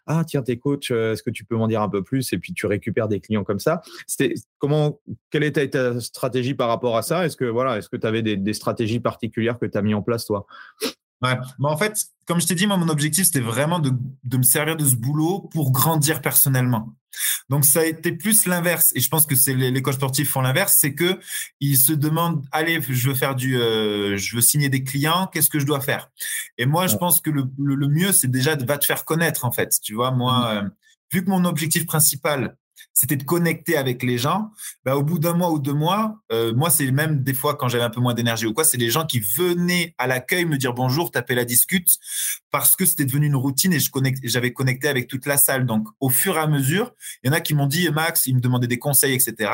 [0.06, 2.52] Ah, tiens, t'es coach, est-ce que tu peux m'en dire un peu plus Et puis,
[2.52, 3.80] tu récupères des clients comme ça.
[4.58, 7.24] Comment, quelle était ta stratégie par rapport à ça?
[7.24, 9.94] Est-ce que voilà, est-ce que tu avais des, des stratégies particulières que tu as mis
[9.94, 10.46] en place, toi?
[11.22, 11.36] Ouais.
[11.58, 13.92] Mais en fait, comme je t'ai dit, moi, mon objectif, c'était vraiment de,
[14.24, 16.94] de, me servir de ce boulot pour grandir personnellement.
[17.48, 18.92] Donc, ça a été plus l'inverse.
[18.94, 21.18] Et je pense que c'est les, les, coachs sportifs font l'inverse, c'est que
[21.60, 25.48] ils se demandent, allez, je veux faire du, euh, je veux signer des clients, qu'est-ce
[25.48, 26.10] que je dois faire?
[26.58, 29.44] Et moi, je pense que le, le, mieux, c'est déjà de va te faire connaître,
[29.44, 29.78] en fait.
[29.82, 30.56] Tu vois, moi, mmh.
[30.56, 30.68] euh,
[31.12, 32.56] vu que mon objectif principal,
[32.92, 34.50] c'était de connecter avec les gens.
[34.84, 37.68] Bah, au bout d'un mois ou deux mois, euh, moi, c'est même des fois quand
[37.68, 40.56] j'avais un peu moins d'énergie ou quoi, c'est les gens qui venaient à l'accueil me
[40.56, 41.98] dire bonjour, taper la discute,
[42.50, 43.78] parce que c'était devenu une routine et
[44.24, 45.66] j'avais connecté avec toute la salle.
[45.66, 48.34] Donc, au fur et à mesure, il y en a qui m'ont dit, Max, ils
[48.34, 49.50] me demandaient des conseils, etc.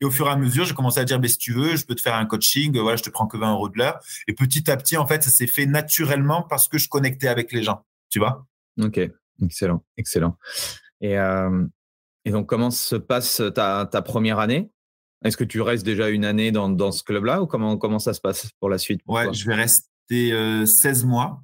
[0.00, 1.84] Et au fur et à mesure, j'ai commencé à dire, bah, si tu veux, je
[1.84, 4.00] peux te faire un coaching, voilà, je te prends que 20 euros de l'heure.
[4.26, 7.52] Et petit à petit, en fait, ça s'est fait naturellement parce que je connectais avec
[7.52, 8.46] les gens, tu vois.
[8.80, 9.00] Ok,
[9.42, 10.36] excellent, excellent.
[11.00, 11.66] Et euh,
[12.24, 14.70] et donc, comment se passe ta, ta première année?
[15.24, 18.14] Est-ce que tu restes déjà une année dans, dans ce club-là ou comment, comment ça
[18.14, 21.42] se passe pour la suite Ouais, je vais rester 16 mois.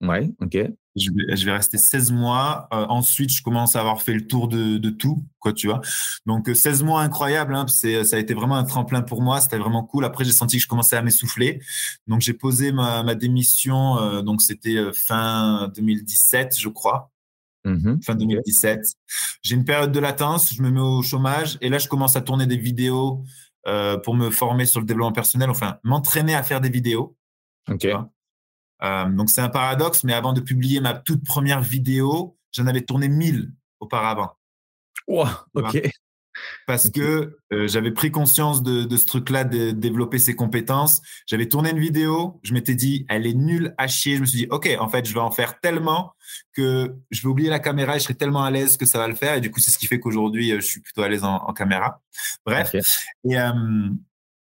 [0.00, 0.56] Ouais, ok.
[0.96, 2.66] Je vais, je vais rester 16 mois.
[2.72, 5.80] Euh, ensuite, je commence à avoir fait le tour de, de tout, quoi, tu vois.
[6.26, 7.54] Donc, 16 mois incroyable.
[7.54, 9.40] Hein, c'est, ça a été vraiment un tremplin pour moi.
[9.40, 10.04] C'était vraiment cool.
[10.04, 11.60] Après, j'ai senti que je commençais à m'essouffler.
[12.06, 13.98] Donc, j'ai posé ma, ma démission.
[13.98, 17.09] Euh, donc, c'était fin 2017, je crois.
[17.64, 18.94] Mmh fin 2017.
[19.42, 22.22] J'ai une période de latence, je me mets au chômage et là, je commence à
[22.22, 23.22] tourner des vidéos
[23.66, 27.16] euh, pour me former sur le développement personnel, enfin, m'entraîner à faire des vidéos.
[27.68, 27.86] Ok.
[28.82, 32.80] Euh, donc, c'est un paradoxe, mais avant de publier ma toute première vidéo, j'en avais
[32.80, 34.32] tourné 1000 auparavant.
[35.06, 35.90] Wow, ok
[36.70, 41.02] parce que euh, j'avais pris conscience de, de ce truc-là, de développer ses compétences.
[41.26, 44.14] J'avais tourné une vidéo, je m'étais dit, elle est nulle à chier.
[44.14, 46.12] Je me suis dit, OK, en fait, je vais en faire tellement
[46.52, 49.08] que je vais oublier la caméra et je serai tellement à l'aise que ça va
[49.08, 49.34] le faire.
[49.34, 51.52] Et du coup, c'est ce qui fait qu'aujourd'hui, euh, je suis plutôt à l'aise en,
[51.54, 52.00] caméra.
[52.46, 52.72] Bref.
[53.24, 53.88] Et, euh,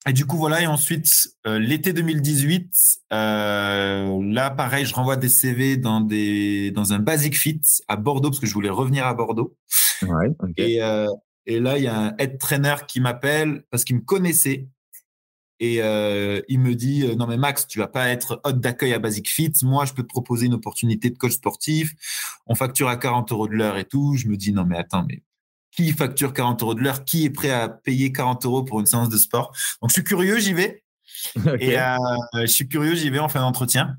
[0.06, 0.62] et du coup, voilà.
[0.62, 2.74] Et ensuite, l'été 2018,
[3.10, 8.42] là, pareil, je renvoie des CV dans, des, dans un Basic Fit à Bordeaux parce
[8.42, 9.56] que je voulais revenir à Bordeaux.
[10.02, 10.82] Ouais, Et,
[11.46, 14.68] et là, il y a un head trainer qui m'appelle parce qu'il me connaissait.
[15.60, 18.94] Et euh, il me dit euh, Non, mais Max, tu vas pas être hôte d'accueil
[18.94, 19.54] à Basic Fit.
[19.62, 21.94] Moi, je peux te proposer une opportunité de coach sportif.
[22.48, 24.16] On facture à 40 euros de l'heure et tout.
[24.16, 25.24] Je me dis Non, mais attends, mais
[25.72, 27.06] qui facture 40 euros de l'heure?
[27.06, 30.04] Qui est prêt à payer 40 euros pour une séance de sport Donc, je suis
[30.04, 30.84] curieux, j'y vais.
[31.60, 31.96] Et euh,
[32.42, 33.98] je suis curieux, j'y vais, en fin d'entretien.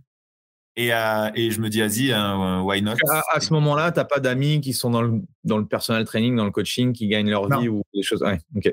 [0.76, 2.94] Et, euh, et, je me dis, vas-y, euh, why not?
[3.32, 6.34] À, ce moment-là, tu n'as pas d'amis qui sont dans le, dans le personal training,
[6.34, 8.22] dans le coaching, qui gagnent leur vie ou des choses.
[8.22, 8.72] Ouais, ok.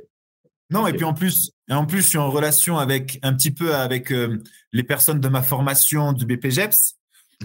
[0.72, 3.52] Non, et puis en plus, et en plus, je suis en relation avec un petit
[3.52, 6.96] peu avec euh, les personnes de ma formation du BPGEPS.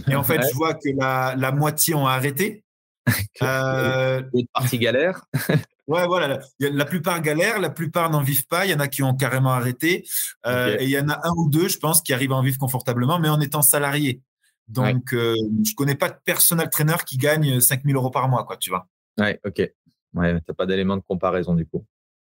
[0.08, 2.64] Et en fait, je vois que la, la moitié ont arrêté.
[3.42, 5.24] euh, une partie galère.
[5.86, 6.40] ouais, voilà.
[6.58, 8.66] La plupart galèrent, la plupart n'en vivent pas.
[8.66, 10.04] Il y en a qui ont carrément arrêté.
[10.46, 12.42] Euh, Et il y en a un ou deux, je pense, qui arrivent à en
[12.42, 14.20] vivre confortablement, mais en étant salariés.
[14.68, 18.56] Donc, euh, je connais pas de personal trainer qui gagne 5000 euros par mois, quoi,
[18.56, 18.88] tu vois.
[19.18, 19.70] Ouais, ok.
[20.14, 21.84] Ouais, t'as pas d'élément de comparaison du coup.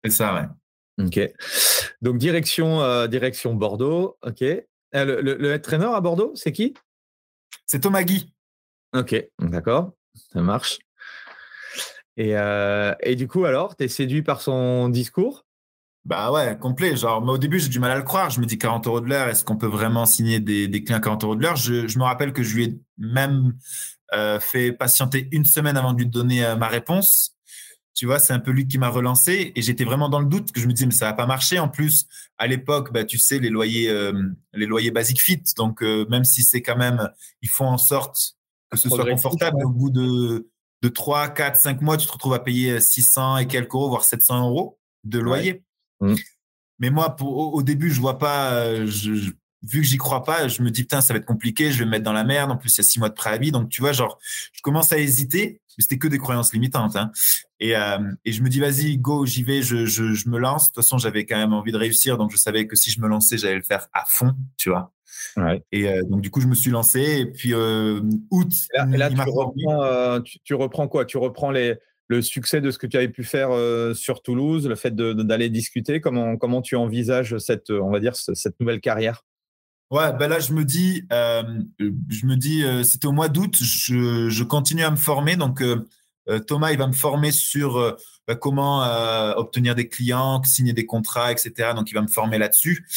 [0.04, 1.06] C'est ça, ouais.
[1.06, 1.20] Ok.
[2.02, 4.18] Donc, direction, euh, direction Bordeaux.
[4.24, 4.42] Ok.
[4.42, 6.74] Euh, le, le, head trainer à Bordeaux, c'est qui?
[7.66, 8.34] C'est Thomas Guy.
[8.96, 9.94] Ok, d'accord.
[10.32, 10.80] Ça marche.
[12.16, 12.36] Et,
[13.02, 15.46] et du coup, alors, tu es séduit par son discours?
[16.06, 16.98] Bah ouais, complet.
[16.98, 18.30] Genre, mais au début, j'ai du mal à le croire.
[18.30, 20.98] Je me dis 40 euros de l'heure, est-ce qu'on peut vraiment signer des, des clients
[20.98, 21.56] à 40 euros de l'heure?
[21.56, 23.54] Je, je, me rappelle que je lui ai même
[24.14, 27.38] euh, fait patienter une semaine avant de lui donner euh, ma réponse.
[27.94, 30.52] Tu vois, c'est un peu lui qui m'a relancé et j'étais vraiment dans le doute
[30.52, 31.60] que je me disais, mais ça va pas marcher.
[31.60, 34.14] En plus, à l'époque, bah, tu sais, les loyers, euh,
[34.54, 35.42] les loyers basic fit.
[35.56, 37.10] Donc, euh, même si c'est quand même,
[37.42, 38.36] ils font en sorte
[38.72, 40.50] que ce soit confortable, au bout de,
[40.82, 44.04] de 3, 4, 5 mois, tu te retrouves à payer 600 et quelques euros, voire
[44.04, 45.64] 700 euros de loyer.
[46.02, 46.16] Mm.
[46.80, 48.54] Mais moi, pour, au, début, je vois pas.
[48.54, 49.32] Euh, je,
[49.64, 51.86] vu que j'y crois pas, je me dis putain, ça va être compliqué, je vais
[51.86, 52.52] me mettre dans la merde.
[52.52, 54.20] En plus, il y a six mois de préavis, donc tu vois, genre,
[54.52, 55.62] je commence à hésiter.
[55.78, 56.96] Mais c'était que des croyances limitantes.
[56.96, 57.12] Hein.
[57.60, 60.66] Et, euh, et je me dis vas-y, go, j'y vais, je, je, je, me lance.
[60.66, 63.02] De toute façon, j'avais quand même envie de réussir, donc je savais que si je
[63.02, 64.92] me lançais, j'allais le faire à fond, tu vois.
[65.36, 65.64] Ouais.
[65.72, 67.02] Et euh, donc du coup, je me suis lancé.
[67.02, 68.52] Et puis août.
[68.94, 71.06] Et là, tu, reprends, tu, tu reprends quoi?
[71.06, 71.76] Tu reprends les
[72.08, 75.50] le succès de ce que tu avais pu faire euh, sur Toulouse, le fait d'aller
[75.50, 79.24] discuter, comment, comment tu envisages cette, on va dire, cette nouvelle carrière?
[79.92, 81.44] Ouais, ben là, je me dis, euh,
[81.80, 85.36] je me dis, euh, c'était au mois d'août, je, je, continue à me former.
[85.36, 85.64] Donc,
[86.48, 88.82] Thomas, il va me former sur bah, comment
[89.38, 91.74] obtenir des clients, signer des contrats, etc.
[91.76, 92.88] Donc, il va me former là-dessus.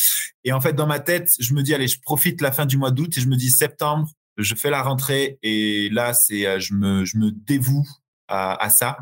[0.45, 2.79] Et en fait, dans ma tête, je me dis, allez, je profite la fin du
[2.79, 6.73] mois d'août et je me dis septembre, je fais la rentrée et là, c'est, je
[6.73, 7.85] me, je me dévoue
[8.29, 8.99] à, ça.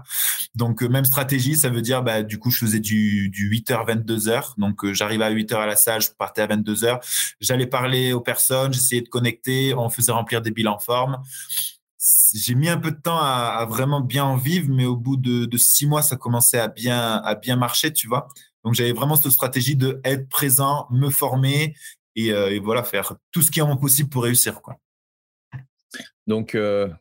[0.55, 3.87] Donc euh, même stratégie, ça veut dire bah, du coup je faisais du, du 8h
[3.87, 4.59] 22h.
[4.59, 7.01] Donc euh, j'arrivais à 8h à la salle, je partais à 22h.
[7.41, 11.23] J'allais parler aux personnes, j'essayais de connecter, on faisait remplir des bilans forme.
[12.35, 15.57] J'ai mis un peu de temps à, vraiment bien en vivre, mais au bout de,
[15.57, 18.29] six mois, ça commençait à bien à bien marcher, tu vois.
[18.63, 21.75] Donc j'avais vraiment cette stratégie de être présent, me former
[22.17, 24.77] et, euh, voilà faire tout ce qui est en possible pour réussir, quoi.
[26.27, 26.57] Donc,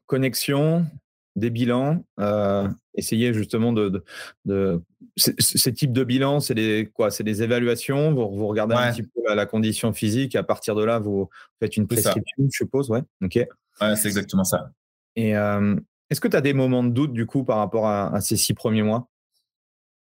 [0.05, 0.85] connexion,
[1.35, 4.03] des bilans, euh, essayer justement de,
[4.45, 4.81] de,
[5.17, 8.13] ces types de bilans, c'est des quoi C'est des évaluations?
[8.13, 10.35] Vous, vous regardez un petit peu la, condition physique.
[10.35, 12.89] Et à partir de là, vous faites une prescription, je suppose.
[12.89, 13.01] Ouais.
[13.23, 13.35] Ok.
[13.81, 14.69] Ouais, c'est exactement ça.
[15.15, 15.75] Et euh,
[16.09, 18.53] est-ce que tu as des moments de doute du coup par rapport à ces six
[18.53, 19.09] premiers mois?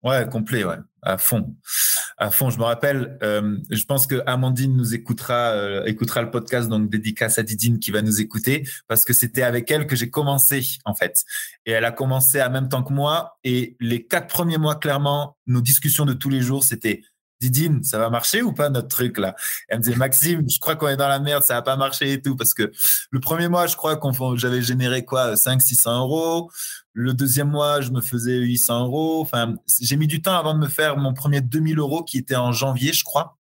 [0.03, 1.55] Ouais, complet, ouais, à fond,
[2.17, 2.49] à fond.
[2.49, 6.89] Je me rappelle, euh, je pense que Amandine nous écoutera, euh, écoutera le podcast, donc
[6.89, 10.77] dédicace à Didine qui va nous écouter, parce que c'était avec elle que j'ai commencé
[10.85, 11.23] en fait,
[11.65, 13.37] et elle a commencé à même temps que moi.
[13.43, 17.01] Et les quatre premiers mois, clairement, nos discussions de tous les jours, c'était
[17.43, 19.35] Didine, ça va marcher ou pas notre truc là?
[19.67, 22.13] Elle me disait Maxime, je crois qu'on est dans la merde, ça va pas marcher
[22.13, 22.71] et tout parce que
[23.11, 26.49] le premier mois, je crois qu'on j'avais généré quoi 5 600 euros.
[26.93, 29.21] Le deuxième mois, je me faisais 800 euros.
[29.21, 32.35] Enfin, j'ai mis du temps avant de me faire mon premier 2000 euros qui était
[32.35, 33.37] en janvier, je crois.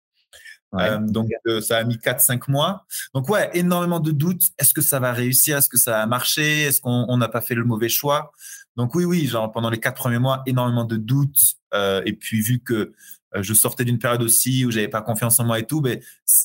[0.75, 2.85] Euh, donc, euh, ça a mis 4-5 mois.
[3.13, 4.43] Donc, ouais, énormément de doutes.
[4.59, 5.57] Est-ce que ça va réussir?
[5.57, 8.31] Est-ce que ça va marcher Est-ce qu'on n'a pas fait le mauvais choix?
[8.75, 11.55] Donc, oui, oui, genre pendant les quatre premiers mois, énormément de doutes.
[11.73, 12.93] Euh, et puis, vu que
[13.35, 16.01] je sortais d'une période aussi où j'avais pas confiance en moi et tout, mais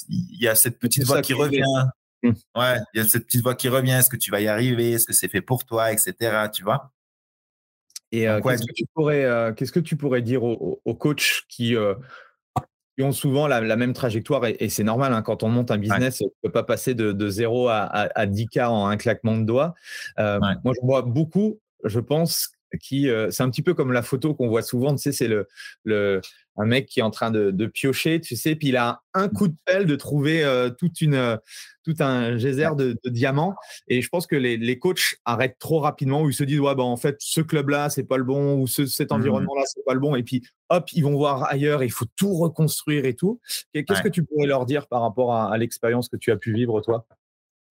[0.08, 1.62] il y a cette petite voix qui revient.
[2.22, 2.30] Mmh.
[2.56, 3.92] Ouais, il y a cette petite voix qui revient.
[3.92, 6.48] Est-ce que tu vas y arriver Est-ce que c'est fait pour toi, etc.
[6.52, 6.92] Tu vois
[8.12, 11.76] Et euh, qu'est-ce que tu pourrais, euh, qu'est-ce que tu pourrais dire aux, coachs qui,
[13.00, 16.26] ont souvent la, même trajectoire et, c'est normal hein, quand on monte un business, on
[16.26, 19.74] ne peut pas passer de, de 0 à, à, 10K en un claquement de doigts.
[20.18, 24.48] Moi, je vois beaucoup, je pense, qui c'est un petit peu comme la photo qu'on
[24.48, 25.48] voit souvent, tu sais, c'est le,
[25.82, 26.20] le,
[26.56, 29.48] un mec qui est en train de, piocher, tu sais, puis il a un coup
[29.48, 31.36] de pelle de trouver euh, toute une, euh,
[31.84, 33.54] tout un geyser de, diamants.
[33.88, 36.74] Et je pense que les, les, coachs arrêtent trop rapidement où ils se disent ouais,
[36.74, 39.94] bah, en fait, ce club-là, c'est pas le bon, ou cet mmh environnement-là, c'est pas
[39.94, 40.14] le bon.
[40.14, 43.40] Et puis, hop, ils vont voir ailleurs, il faut tout reconstruire et tout.
[43.72, 46.80] Qu'est-ce que tu pourrais leur dire par rapport à l'expérience que tu as pu vivre,
[46.80, 47.06] toi?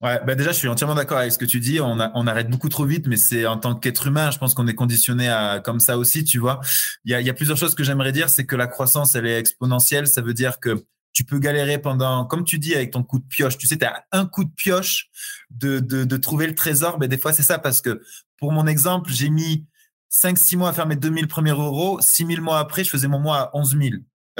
[0.02, 1.80] Ouais, bah déjà, je suis entièrement d'accord avec ce que tu dis.
[1.80, 4.66] On, on arrête beaucoup trop vite, mais c'est en tant qu'être humain, je pense qu'on
[4.68, 6.60] est conditionné à comme ça aussi, tu vois.
[7.06, 9.28] Il y a, y a plusieurs choses que j'aimerais dire, c'est que la croissance, elle
[9.28, 10.08] est exponentielle.
[10.08, 10.84] Ça veut dire que
[11.14, 13.58] tu peux galérer pendant, comme tu dis, avec ton coup de pioche.
[13.60, 15.10] Tu sais, tu as un coup de pioche
[15.52, 16.98] de, de, de trouver le trésor.
[17.00, 18.02] Mais des fois, c'est ça parce que
[18.38, 19.66] pour mon exemple, j'ai mis
[20.12, 22.00] 5-6 mois à faire mes 2000 premiers euros.
[22.02, 23.90] 6000 mois après, je faisais mon mois à 11 000.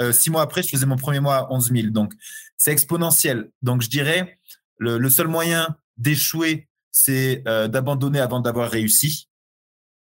[0.00, 1.88] Euh, 6 mois après, je faisais mon premier mois à 11 000.
[1.90, 2.14] Donc,
[2.56, 3.50] c'est exponentiel.
[3.62, 4.38] Donc, je dirais,
[4.78, 9.28] le, seul moyen d'échouer, c'est euh, d'abandonner avant d'avoir réussi.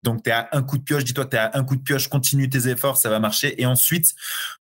[0.03, 1.83] Donc, tu es à un coup de pioche, dis-toi, tu es à un coup de
[1.83, 3.61] pioche, continue tes efforts, ça va marcher.
[3.61, 4.15] Et ensuite,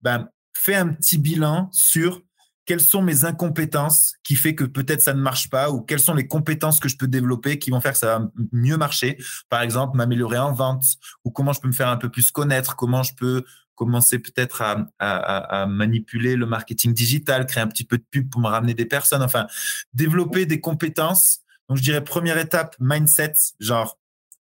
[0.01, 2.23] ben, fais un petit bilan sur
[2.65, 6.15] quelles sont mes incompétences qui fait que peut-être ça ne marche pas ou quelles sont
[6.15, 9.19] les compétences que je peux développer qui vont faire que ça va mieux marcher.
[9.49, 10.85] Par exemple, m'améliorer en vente
[11.25, 13.45] ou comment je peux me faire un peu plus connaître, comment je peux
[13.77, 14.63] commencer peut-être
[14.99, 18.87] à, manipuler le marketing digital, créer un petit peu de pub pour me ramener des
[18.87, 19.47] personnes, enfin,
[19.95, 21.41] développer des compétences.
[21.69, 23.99] Donc, je dirais première étape, mindset, genre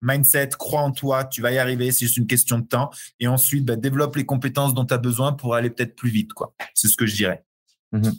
[0.02, 2.90] mindset, crois en toi, tu vas y arriver, c'est juste une question de temps.
[3.18, 6.32] Et ensuite, bah, développe les compétences dont tu as besoin pour aller peut-être plus vite.
[6.32, 6.54] quoi.
[6.74, 7.44] C'est ce que je dirais.
[7.92, 8.10] Mmh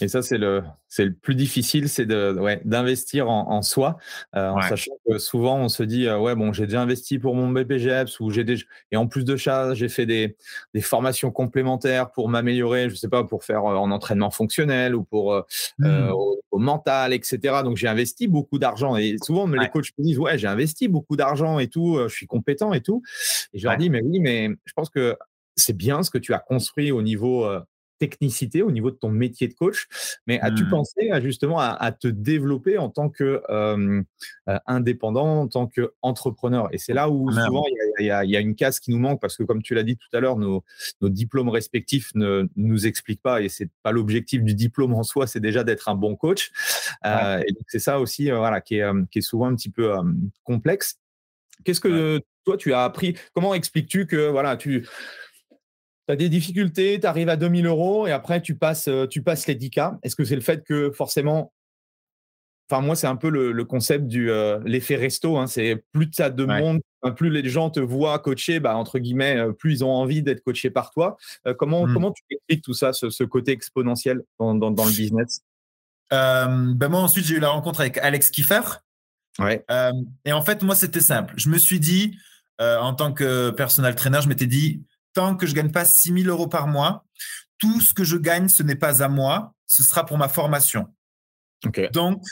[0.00, 3.96] et ça, c'est le, c'est le plus difficile, c'est de, ouais, d'investir en, en soi,
[4.36, 7.34] euh, en sachant que souvent on se dit, euh, ouais, bon, j'ai déjà investi pour
[7.34, 10.36] mon BPGEPS ou j'ai déjà, et en plus de ça, j'ai fait des,
[10.74, 15.02] des formations complémentaires pour m'améliorer, je sais pas, pour faire euh, en entraînement fonctionnel ou
[15.02, 15.34] pour
[15.78, 16.10] mmh.
[16.12, 17.62] au, mental, etc.
[17.64, 21.16] Donc j'ai investi beaucoup d'argent et souvent les coachs me disent, ouais, j'ai investi beaucoup
[21.16, 23.02] d'argent et tout, je suis compétent et tout.
[23.52, 25.16] Et je leur dis, mais oui, mais je pense que
[25.56, 27.48] c'est bien ce que tu as construit au niveau
[28.02, 29.86] technicité au niveau de ton métier de coach,
[30.26, 30.70] mais as-tu mmh.
[30.70, 34.02] pensé à, justement à, te développer en tant que euh,
[34.66, 36.68] indépendant, en tant qu'entrepreneur?
[36.72, 37.64] Et c'est là où ah, souvent
[38.00, 40.16] il y, a une case qui nous manque parce que comme tu l'as dit tout
[40.16, 40.64] à l'heure, nos,
[41.00, 45.38] diplômes respectifs ne nous expliquent pas et c'est pas l'objectif du diplôme en soi, c'est
[45.38, 46.50] déjà d'être un bon coach.
[47.06, 49.92] Euh, et c'est ça aussi, voilà, qui est, qui est souvent un petit peu
[50.42, 50.98] complexe.
[51.64, 53.16] Qu'est-ce que toi tu as appris?
[53.32, 54.88] Comment expliques-tu que voilà tu
[56.08, 59.22] tu as des difficultés, tu arrives à 2000 euros et après tu passes, euh, tu
[59.22, 59.98] passes les 10K.
[60.02, 61.52] Est-ce que c'est le fait que forcément,
[62.68, 64.30] enfin moi c'est un peu le, concept du
[64.64, 65.38] l'effet resto.
[65.38, 65.46] Hein.
[65.46, 66.80] c'est plus tu as de monde,
[67.16, 70.70] plus les gens te voient coacher, bah, entre guillemets, plus ils ont envie d'être coachés
[70.70, 71.16] par toi.
[71.58, 71.94] comment mmh.
[71.94, 75.42] comment tu expliques tout ça, ce, côté exponentiel dans, dans, le business?
[76.10, 78.80] Ben moi ensuite j'ai eu la rencontre avec Alex Kiefer.
[79.38, 79.64] Ouais.
[80.24, 81.34] et en fait moi c'était simple.
[81.36, 82.16] Je me suis dit
[82.58, 84.82] en tant que personal trainer, je m'étais dit
[85.14, 87.04] tant que je gagne pas 6 000 euros par mois,
[87.58, 90.88] tout ce que je gagne, ce n'est pas à moi, ce sera pour ma formation.
[91.92, 92.22] Donc,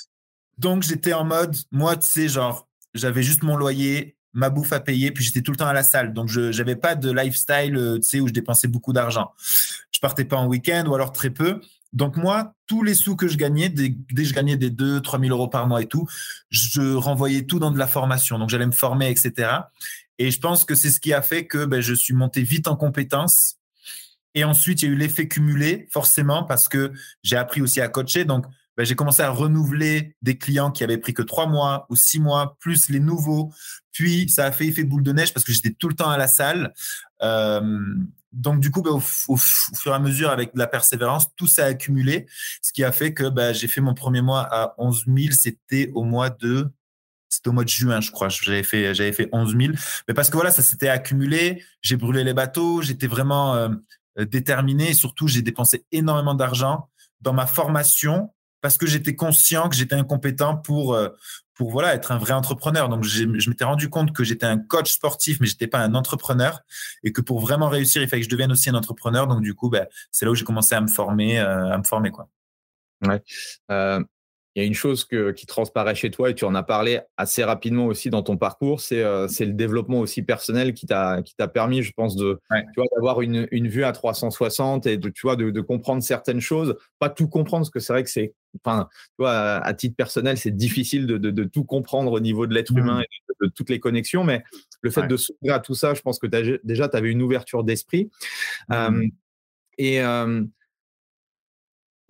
[0.58, 4.80] donc j'étais en mode, moi, tu sais, genre, j'avais juste mon loyer, ma bouffe à
[4.80, 6.12] payer, puis j'étais tout le temps à la salle.
[6.12, 9.32] Donc, je n'avais pas de lifestyle, euh, tu sais, où je dépensais beaucoup d'argent.
[9.90, 11.60] Je partais pas en week-end ou alors très peu.
[11.92, 15.18] Donc, moi, tous les sous que je gagnais, dès, que je gagnais des 2 3
[15.18, 16.06] 000 euros par mois et tout,
[16.50, 18.38] je renvoyais tout dans de la formation.
[18.38, 19.50] Donc, j'allais me former, etc.
[20.18, 22.68] Et je pense que c'est ce qui a fait que ben, je suis monté vite
[22.68, 23.56] en compétences.
[24.34, 27.88] Et ensuite, il y a eu l'effet cumulé, forcément, parce que j'ai appris aussi à
[27.88, 28.24] coacher.
[28.24, 31.96] Donc, ben, j'ai commencé à renouveler des clients qui avaient pris que trois mois ou
[31.96, 33.52] six mois, plus les nouveaux.
[33.92, 36.16] Puis, ça a fait effet boule de neige parce que j'étais tout le temps à
[36.16, 36.72] la salle.
[37.22, 37.78] Euh,
[38.32, 39.00] donc, du coup, ben, au,
[39.36, 42.26] fur et à mesure, avec la persévérance, tout s'est accumulé,
[42.62, 45.18] ce qui a fait que ben, j'ai fait mon premier mois à 11 000.
[45.32, 46.70] C'était au mois de
[47.28, 48.28] c'était au mois de juin, je crois.
[48.28, 49.72] J'avais fait, j'avais fait 11 000.
[50.08, 51.62] Mais parce que voilà, ça s'était accumulé.
[51.80, 52.82] J'ai brûlé les bateaux.
[52.82, 53.68] J'étais vraiment euh,
[54.18, 54.90] déterminé.
[54.90, 56.88] Et surtout, j'ai dépensé énormément d'argent
[57.20, 61.08] dans ma formation parce que j'étais conscient que j'étais incompétent pour, euh,
[61.60, 62.88] pour voilà, être un vrai entrepreneur.
[62.88, 66.62] Donc, je m'étais rendu compte que j'étais un coach sportif, mais j'étais pas un entrepreneur.
[67.04, 69.26] Et que pour vraiment réussir, il fallait que je devienne aussi un entrepreneur.
[69.26, 71.82] Donc, du coup, ben, c'est là où j'ai commencé à me former, euh, à me
[71.82, 72.30] former, quoi.
[73.06, 73.22] Ouais
[74.60, 77.42] il y a une chose qui transparaît chez toi et tu en as parlé assez
[77.42, 81.92] rapidement aussi dans ton parcours, c'est euh, le développement aussi personnel qui t'a permis, je
[81.92, 82.38] pense, de
[82.94, 86.76] d'avoir une, une, vue à 360 et de tu vois de, de comprendre certaines choses,
[86.98, 90.36] pas tout comprendre parce que c'est vrai que c'est enfin tu vois à, titre personnel
[90.36, 93.02] c'est difficile de, de, tout comprendre au niveau de l'être humain mmh.
[93.02, 94.42] et de, toutes les connexions, mais
[94.82, 97.22] le fait de s'ouvrir à tout ça, je pense que as, déjà tu avais une
[97.22, 98.10] ouverture d'esprit
[98.68, 99.04] mmh.
[99.78, 100.00] et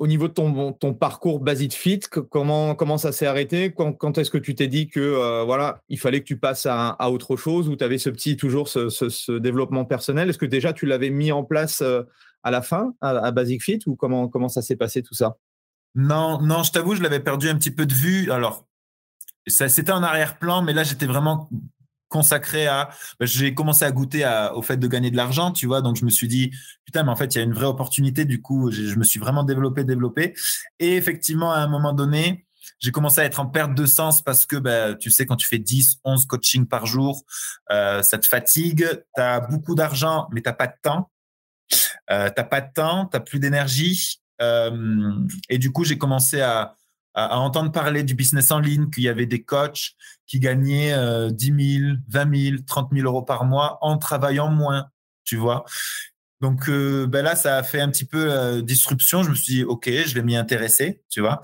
[0.00, 3.74] au niveau de ton, parcours Basic Fit, comment, ça s'est arrêté?
[3.74, 6.96] Quand, est-ce que tu t'es dit que euh, voilà, il fallait que tu passes à,
[7.10, 10.30] autre chose ou tu avais ce petit, toujours ce, développement personnel?
[10.30, 12.02] Est-ce que déjà tu l'avais mis en place euh,
[12.42, 15.36] à la fin, à, Basic Fit, ou comment, comment ça s'est passé tout ça?
[15.94, 18.32] Non, non, je t'avoue, je l'avais perdu un petit peu de vue.
[18.32, 18.66] Alors,
[19.48, 21.50] c'était en arrière-plan, mais là, j'étais vraiment
[22.10, 22.90] consacré à.
[23.18, 25.80] Bah, j'ai commencé à goûter au fait de gagner de l'argent, tu vois.
[25.80, 26.50] Donc je me suis dit
[26.84, 28.26] putain, mais en fait il y a une vraie opportunité.
[28.26, 30.34] Du coup, je, me suis vraiment développé, développé.
[30.78, 32.44] Et effectivement, à un moment donné,
[32.80, 35.46] j'ai commencé à être en perte de sens parce que bah, tu sais, quand tu
[35.46, 37.24] fais 10, 11 coachings par jour,
[37.70, 38.86] euh, ça te fatigue.
[39.14, 41.10] Tu as beaucoup d'argent, mais tu pas de temps.
[42.10, 44.20] Euh, tu n'as pas de temps, tu n'as plus d'énergie.
[44.42, 45.12] Euh,
[45.48, 46.74] et du coup, j'ai commencé à,
[47.14, 49.92] à, entendre parler du business en ligne, qu'il y avait des coachs
[50.26, 50.94] qui gagnaient
[51.30, 54.86] 10 000, 20 000, 30 000 euros par mois en travaillant moins,
[55.24, 55.64] tu vois.
[56.40, 59.22] Donc euh, ben là, ça a fait un petit peu euh, disruption.
[59.22, 61.40] Je me suis dit, OK, je vais m'y intéresser, tu vois.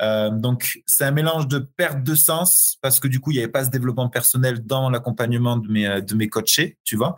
[0.00, 3.40] Euh, donc, c'est un mélange de perte de sens parce que du coup, il n'y
[3.40, 7.16] avait pas ce développement personnel dans l'accompagnement de mes, de mes coachés, tu vois.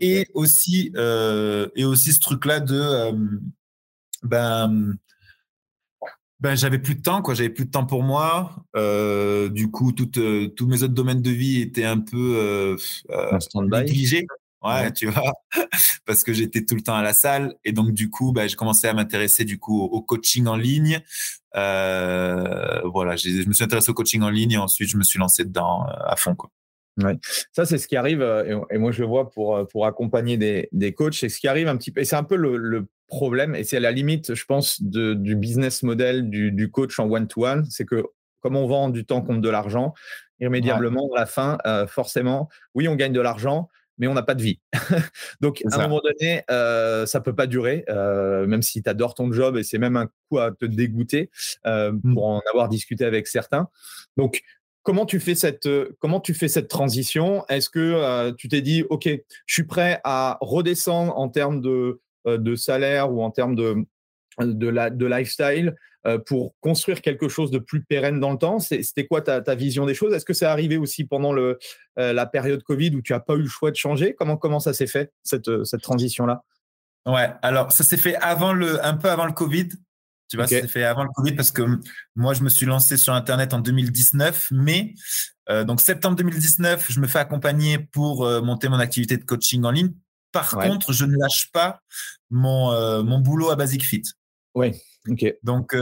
[0.00, 3.12] Et aussi, et aussi ce truc-là de,
[4.22, 4.94] ben,
[6.42, 7.34] ben, j'avais plus de temps, quoi.
[7.34, 8.56] J'avais plus de temps pour moi.
[8.74, 12.76] Euh, du coup, euh, tous mes autres domaines de vie étaient un peu euh,
[13.54, 14.26] négligés.
[14.60, 15.32] Ouais, tu vois,
[16.04, 18.56] parce que j'étais tout le temps à la salle et donc du coup, ben, j'ai
[18.56, 21.00] commencé à m'intéresser du coup au coaching en ligne.
[21.52, 25.44] voilà, je me suis intéressé au coaching en ligne et ensuite je me suis lancé
[25.44, 26.50] dedans à fond, quoi.
[27.02, 27.16] Ouais.
[27.52, 28.20] Ça, c'est ce qui arrive,
[28.70, 31.68] et, moi je le vois pour, pour accompagner des, des coachs, c'est ce qui arrive
[31.68, 34.34] un petit peu, et c'est un peu le, le problème, et c'est à la limite,
[34.34, 38.04] je pense, de, du business model du, coach en one-to-one, c'est que
[38.40, 39.94] comme on vend du temps contre de l'argent,
[40.40, 44.34] irrémédiablement, à la fin, euh, forcément, oui, on gagne de l'argent, mais on n'a pas
[44.34, 44.58] de vie.
[45.40, 49.14] Donc, à un moment donné, euh, ça peut pas durer, euh, même si tu adores
[49.14, 51.30] ton job et c'est même un coup à te dégoûter
[51.66, 52.14] euh, mmh.
[52.14, 53.68] pour en avoir discuté avec certains.
[54.16, 54.42] Donc,
[54.82, 55.68] comment tu fais cette,
[56.00, 57.44] comment tu fais cette transition?
[57.48, 59.08] Est-ce que tu t'es dit, OK,
[59.46, 63.84] je suis prêt à redescendre en termes de, de salaire ou en termes de,
[64.40, 65.74] de, la, de lifestyle
[66.06, 68.58] euh, pour construire quelque chose de plus pérenne dans le temps?
[68.58, 70.12] C'était quoi ta, ta, vision des choses?
[70.14, 71.58] Est-ce que c'est arrivé aussi pendant le,
[71.98, 74.14] euh, la période Covid où tu n'as pas eu le choix de changer?
[74.14, 76.42] Comment, comment ça s'est fait, cette, cette transition-là?
[77.06, 79.68] Ouais, alors ça s'est fait avant le, un peu avant le Covid.
[80.28, 81.62] Tu vois, ça s'est fait avant le Covid parce que
[82.16, 84.94] moi, je me suis lancé sur Internet en 2019, mais
[85.66, 89.92] donc septembre 2019, je me fais accompagner pour monter mon activité de coaching en ligne
[90.32, 91.80] par contre, je ne lâche pas
[92.30, 94.02] mon, euh, mon boulot à Basic Fit.
[94.54, 94.72] Oui.
[95.42, 95.74] Donc,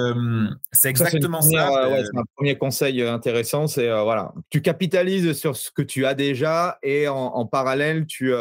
[0.72, 1.51] c'est exactement ça.
[1.51, 3.66] c'est un premier conseil intéressant.
[3.66, 8.32] C'est voilà, tu capitalises sur ce que tu as déjà et en, parallèle, tu,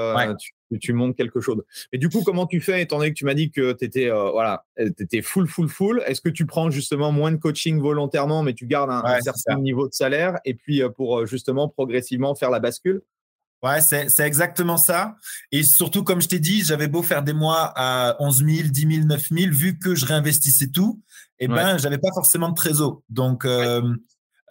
[0.80, 1.62] tu, montes quelque chose.
[1.92, 4.10] Et du coup, comment tu fais, étant donné que tu m'as dit que tu étais,
[4.10, 8.54] voilà, étais full, full, full Est-ce que tu prends justement moins de coaching volontairement, mais
[8.54, 13.02] tu gardes un certain niveau de salaire et puis pour justement progressivement faire la bascule?
[13.62, 15.16] Ouais, c'est exactement ça.
[15.52, 18.96] Et surtout, comme je t'ai dit, j'avais beau faire des mois à 11 000, 10
[18.96, 21.02] 000, 9 000, vu que je réinvestissais tout,
[21.40, 23.02] et eh ben, j'avais pas forcément de trésor.
[23.10, 23.96] Donc, euh,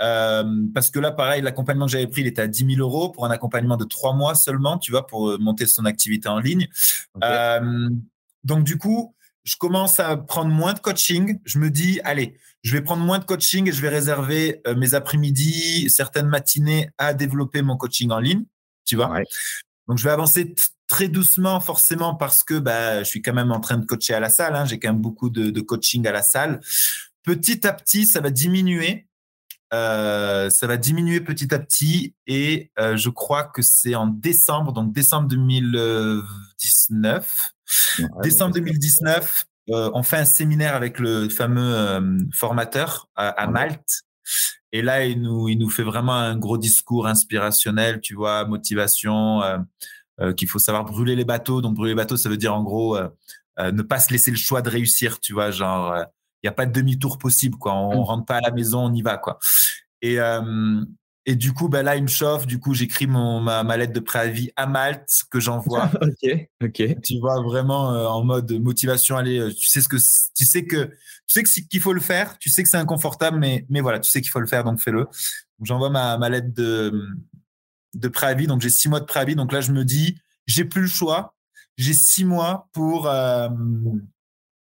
[0.02, 0.44] euh,
[0.74, 3.24] parce que là, pareil, l'accompagnement que j'avais pris, il était à 10 000 euros pour
[3.24, 6.68] un accompagnement de trois mois seulement, tu vois, pour euh, monter son activité en ligne.
[8.44, 11.40] donc, du coup, je commence à prendre moins de coaching.
[11.46, 14.92] Je me dis, allez, je vais prendre moins de coaching et je vais réserver mes
[14.92, 18.44] après-midi, certaines matinées à développer mon coaching en ligne
[18.88, 19.20] tu vois.
[19.86, 20.54] Donc, je vais avancer
[20.88, 24.20] très doucement, forcément, parce que bah, je suis quand même en train de coacher à
[24.20, 24.56] la salle.
[24.56, 24.64] Hein.
[24.64, 26.60] J'ai quand même beaucoup de, coaching à la salle.
[27.22, 29.06] Petit à petit, ça va diminuer.
[29.74, 34.72] Euh, ça va diminuer petit à petit et euh, je crois que c'est en décembre,
[34.72, 37.52] donc décembre 2019.
[38.22, 42.00] décembre 2019, euh, on fait un séminaire avec le fameux
[42.32, 44.04] formateur à Malte
[44.72, 49.42] et là, il nous, il nous fait vraiment un gros discours inspirationnel, tu vois, motivation,
[49.42, 49.58] euh,
[50.20, 51.62] euh, qu'il faut savoir brûler les bateaux.
[51.62, 53.08] Donc, brûler les bateaux, ça veut dire en gros euh,
[53.58, 55.96] ne pas se laisser le choix de réussir, tu vois, genre,
[56.42, 57.74] il n'y a pas de demi-tour possible, quoi.
[57.74, 58.00] On, ne mmh.
[58.00, 59.38] rentre pas à la maison, on y va, quoi.
[60.02, 60.18] Et,
[61.28, 62.46] et du coup, ben là, il me chauffe.
[62.46, 65.90] Du coup, j'écris mon ma, ma, lettre de préavis à Malte que j'envoie.
[66.00, 67.00] ok, ok.
[67.02, 69.14] Tu vois vraiment euh, en mode motivation.
[69.14, 69.98] Allez, euh, tu sais ce que
[70.34, 70.90] tu sais que
[71.32, 72.38] sais que qu'il faut le faire.
[72.38, 74.80] Tu sais que c'est inconfortable, mais mais voilà, tu sais qu'il faut le faire, donc
[74.80, 75.08] fais-le.
[75.62, 77.08] J'envoie ma, ma lettre de
[77.94, 78.46] de préavis.
[78.46, 79.34] Donc j'ai six mois de préavis.
[79.34, 81.34] Donc là, je me dis, j'ai plus le choix.
[81.76, 83.48] J'ai six mois pour euh,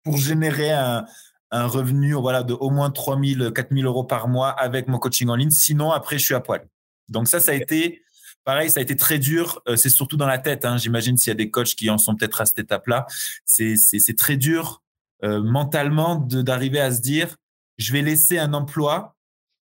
[0.04, 1.06] pour générer un
[1.52, 4.98] un revenu voilà, de au moins 3 000, 4 000 euros par mois avec mon
[4.98, 5.50] coaching en ligne.
[5.50, 6.66] Sinon, après, je suis à poil.
[7.08, 8.02] Donc ça, ça a été
[8.44, 9.60] pareil, ça a été très dur.
[9.68, 10.64] Euh, c'est surtout dans la tête.
[10.64, 10.78] Hein.
[10.78, 13.06] J'imagine s'il y a des coachs qui en sont peut-être à cette étape-là.
[13.44, 14.82] C'est très dur
[15.22, 17.36] mentalement d'arriver à se dire,
[17.78, 19.14] je vais laisser un emploi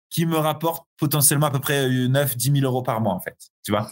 [0.08, 3.36] qui me rapporte potentiellement à peu près 9, 10 000 euros par mois, en fait.
[3.64, 3.88] Tu vois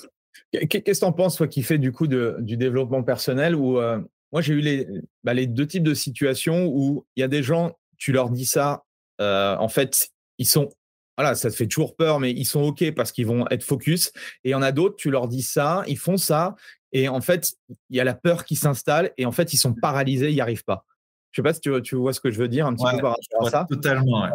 [0.53, 3.79] Qu'est-ce que tu en penses, toi, qui fais du coup de, du développement personnel ou
[3.79, 4.01] euh,
[4.33, 4.87] moi, j'ai eu les,
[5.25, 8.45] bah, les deux types de situations où il y a des gens, tu leur dis
[8.45, 8.85] ça,
[9.21, 10.69] euh, en fait, ils sont,
[11.17, 14.13] voilà, ça te fait toujours peur, mais ils sont OK parce qu'ils vont être focus.
[14.45, 16.55] Et il y en a d'autres, tu leur dis ça, ils font ça,
[16.93, 17.53] et en fait,
[17.89, 20.41] il y a la peur qui s'installe, et en fait, ils sont paralysés, ils n'y
[20.41, 20.85] arrivent pas.
[21.33, 23.01] Je sais pas si tu, tu, vois ce que je veux dire un petit peu
[23.01, 23.67] par rapport à ça.
[23.69, 24.29] Totalement.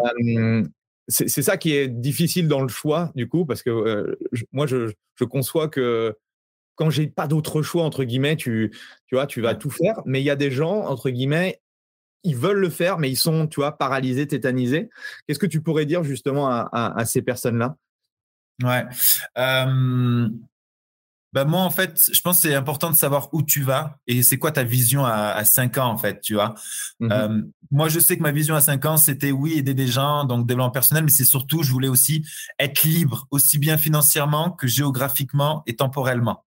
[1.07, 4.17] c'est ça qui est difficile dans le choix, du coup, parce que euh,
[4.51, 6.15] moi, je, je, conçois que
[6.75, 8.71] quand j'ai pas d'autre choix, entre guillemets, tu,
[9.07, 10.01] tu vois, tu vas tout faire.
[10.05, 11.61] Mais il y a des gens, entre guillemets,
[12.23, 14.89] ils veulent le faire, mais ils sont, tu vois, paralysés, tétanisés.
[15.27, 17.75] Qu'est-ce que tu pourrais dire justement à, ces personnes-là?
[18.63, 18.83] Ouais.
[21.35, 24.23] Bah moi, en fait, je pense que c'est important de savoir où tu vas et
[24.23, 26.55] c'est quoi ta vision à, à 5 ans, en fait, tu vois.
[26.99, 30.23] Mmh moi, je sais que ma vision à 5 ans, c'était oui, aider des gens,
[30.23, 32.23] donc développement personnel, mais c'est surtout, je voulais aussi
[32.57, 36.45] être libre, aussi bien financièrement que géographiquement et temporellement.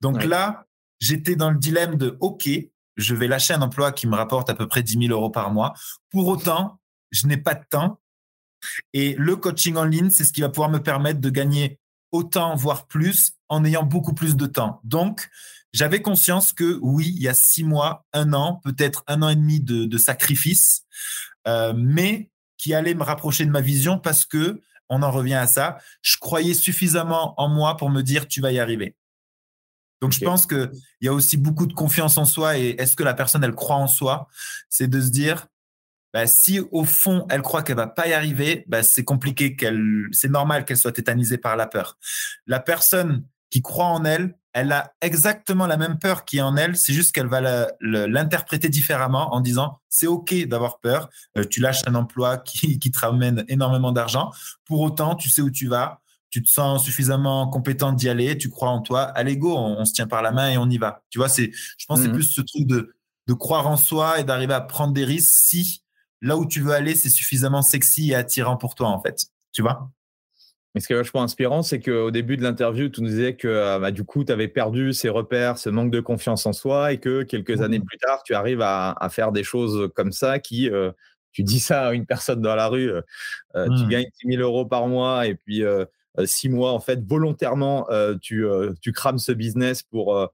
[0.00, 0.66] Donc là,
[0.98, 2.48] j'étais dans le dilemme de OK,
[2.96, 5.52] je vais lâcher un emploi qui me rapporte à peu près 10 000 euros par
[5.52, 5.74] mois.
[6.10, 6.80] Pour autant,
[7.12, 8.00] je n'ai pas de temps.
[8.94, 11.78] Et le coaching en ligne, c'est ce qui va pouvoir me permettre de gagner
[12.14, 14.80] autant, voire plus, en ayant beaucoup plus de temps.
[14.84, 15.28] Donc,
[15.72, 19.34] j'avais conscience que oui, il y a six mois, un an, peut-être un an et
[19.34, 20.84] demi de, sacrifice,
[21.48, 25.48] euh, mais qui allait me rapprocher de ma vision parce que, on en revient à
[25.48, 28.94] ça, je croyais suffisamment en moi pour me dire, tu vas y arriver.
[30.00, 32.58] Donc, je pense qu'il y a aussi beaucoup de confiance en soi.
[32.58, 34.28] Et est-ce que la personne, elle croit en soi?
[34.68, 35.48] C'est de se dire,
[36.14, 39.56] bah, si au fond, elle croit qu'elle va pas y arriver, bah, c'est compliqué.
[39.56, 41.98] qu'elle, C'est normal qu'elle soit tétanisée par la peur.
[42.46, 46.56] La personne qui croit en elle, elle a exactement la même peur qui est en
[46.56, 46.76] elle.
[46.76, 51.10] C'est juste qu'elle va l'interpréter différemment en disant c'est OK d'avoir peur.
[51.36, 54.30] Euh, tu lâches un emploi qui, qui te ramène énormément d'argent.
[54.66, 56.00] Pour autant, tu sais où tu vas
[56.30, 59.92] tu te sens suffisamment compétent d'y aller, tu crois en toi, allez go, on, se
[59.92, 61.04] tient par la main et on y va.
[61.08, 62.92] Tu vois, c'est, je pense, c'est mmh plus ce truc de,
[63.28, 65.83] de croire en soi et d'arriver à prendre des risques si
[66.22, 69.26] là où tu veux aller, c'est suffisamment sexy et attirant pour toi, en fait.
[69.52, 69.90] Tu vois?
[70.74, 73.46] Mais ce qui est vachement inspirant, c'est qu'au début de l'interview, tu nous disais que
[73.46, 76.92] euh, bah, du coup, tu avais perdu ces repères, ce manque de confiance en soi
[76.92, 77.84] et que quelques années mmh.
[77.84, 80.90] plus tard, tu arrives à, faire des choses comme ça qui, euh,
[81.30, 83.02] tu dis ça à une personne dans la rue, euh,
[83.54, 83.88] tu mmh.
[83.88, 85.62] gagnes 10 000 euros par mois et puis
[86.24, 87.86] six mois, en fait, volontairement,
[88.20, 88.44] tu,
[88.80, 90.28] tu crames ce business pour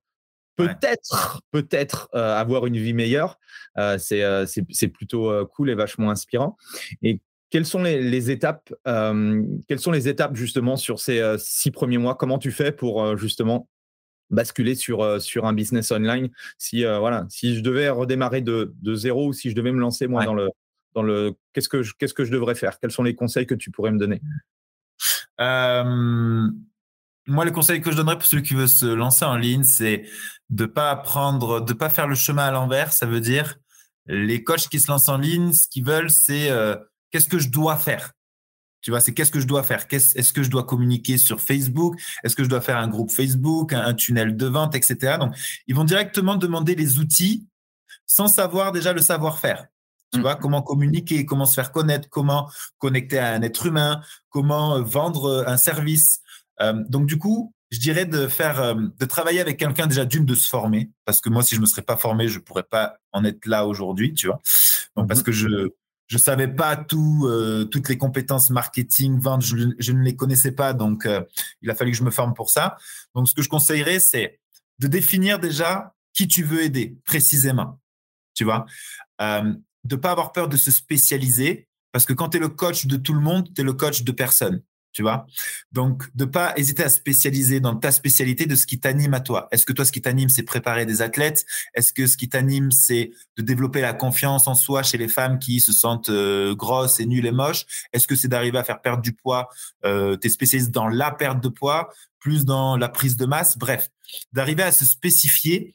[0.67, 3.39] peut-être, peut-être avoir une vie meilleure.
[3.99, 6.57] c'est, c'est, plutôt cool et vachement inspirant.
[7.03, 12.15] Et quelles sont les, étapes Quelles sont les étapes justement sur ces six premiers mois?
[12.15, 13.69] Comment tu fais pour justement
[14.31, 16.31] basculer sur, sur un business online?
[16.59, 20.07] Si, voilà, si je devais redémarrer de, de, zéro ou si je devais me lancer
[20.07, 20.49] moi dans le,
[20.95, 22.79] dans le qu'est-ce que je, qu'est-ce que je devrais faire?
[22.79, 24.21] Quels sont les conseils que tu pourrais me donner?
[27.27, 30.05] Moi, le conseil que je donnerais pour celui qui veut se lancer en ligne, c'est
[30.49, 32.93] de pas apprendre, de pas faire le chemin à l'envers.
[32.93, 33.57] Ça veut dire
[34.07, 36.51] les coachs qui se lancent en ligne, ce qu'ils veulent, c'est
[37.11, 38.13] qu'est-ce que je dois faire?
[38.83, 39.87] Tu vois, c'est qu'est-ce que je dois faire?
[39.91, 42.01] Est-ce que je dois communiquer sur Facebook?
[42.25, 45.19] Est-ce que je dois faire un groupe Facebook, un, tunnel de vente, etc.
[45.19, 45.35] Donc,
[45.67, 47.47] ils vont directement demander les outils
[48.07, 49.67] sans savoir déjà le savoir-faire.
[50.13, 50.23] Tu mmh.
[50.23, 54.01] vois, comment communiquer, comment se faire connaître, comment connecter à un être humain,
[54.31, 56.21] comment euh, vendre euh, un service.
[56.63, 60.35] Euh, donc, du coup, je dirais de faire, de travailler avec quelqu'un déjà d'une de
[60.35, 63.25] se former, parce que moi, si je me serais pas formé, je pourrais pas en
[63.25, 64.41] être là aujourd'hui, tu vois.
[64.97, 65.25] Donc, parce mmh.
[65.25, 65.69] que je,
[66.11, 70.73] je savais pas tout, euh, toutes les compétences marketing, vente, je, ne les connaissais pas,
[70.73, 71.23] donc euh,
[71.63, 72.77] il a fallu que je me forme pour ça.
[73.15, 74.41] Donc, ce que je conseillerais, c'est
[74.81, 77.79] de définir déjà qui tu veux aider précisément.
[78.35, 78.67] Tu vois,
[79.23, 79.55] euh,
[79.85, 82.97] de pas avoir peur de se spécialiser, parce que quand tu es le coach de
[82.97, 84.63] tout le monde, tu es le coach de personne
[84.93, 85.27] tu vois.
[85.73, 89.49] Donc, de pas hésiter à spécialiser dans ta spécialité de ce qui t'anime à toi.
[89.53, 91.47] Est-ce que toi, ce qui t'anime, c'est préparer des athlètes?
[91.75, 95.39] Est-ce que ce qui t'anime, c'est de développer la confiance en soi chez les femmes
[95.39, 97.65] qui se sentent euh, grosses et nulles et moches?
[97.93, 99.49] Est-ce que c'est d'arriver à faire perdre du poids
[99.85, 103.57] euh, Tu es spécialiste dans la perte de poids, plus dans la prise de masse?
[103.59, 103.89] Bref,
[104.33, 105.75] d'arriver à se spécifier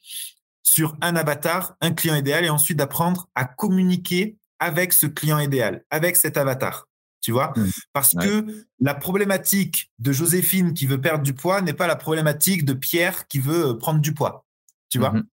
[0.61, 5.83] sur un avatar, un client idéal, et ensuite d'apprendre à communiquer avec ce client idéal,
[5.89, 6.87] avec cet avatar
[7.25, 7.71] tu vois mmh.
[7.91, 8.45] Parce que
[8.79, 13.27] la problématique de Joséphine qui veut perdre du poids n'est pas la problématique de Pierre
[13.27, 14.45] qui veut euh, prendre du poids,
[14.89, 15.25] tu vois mmh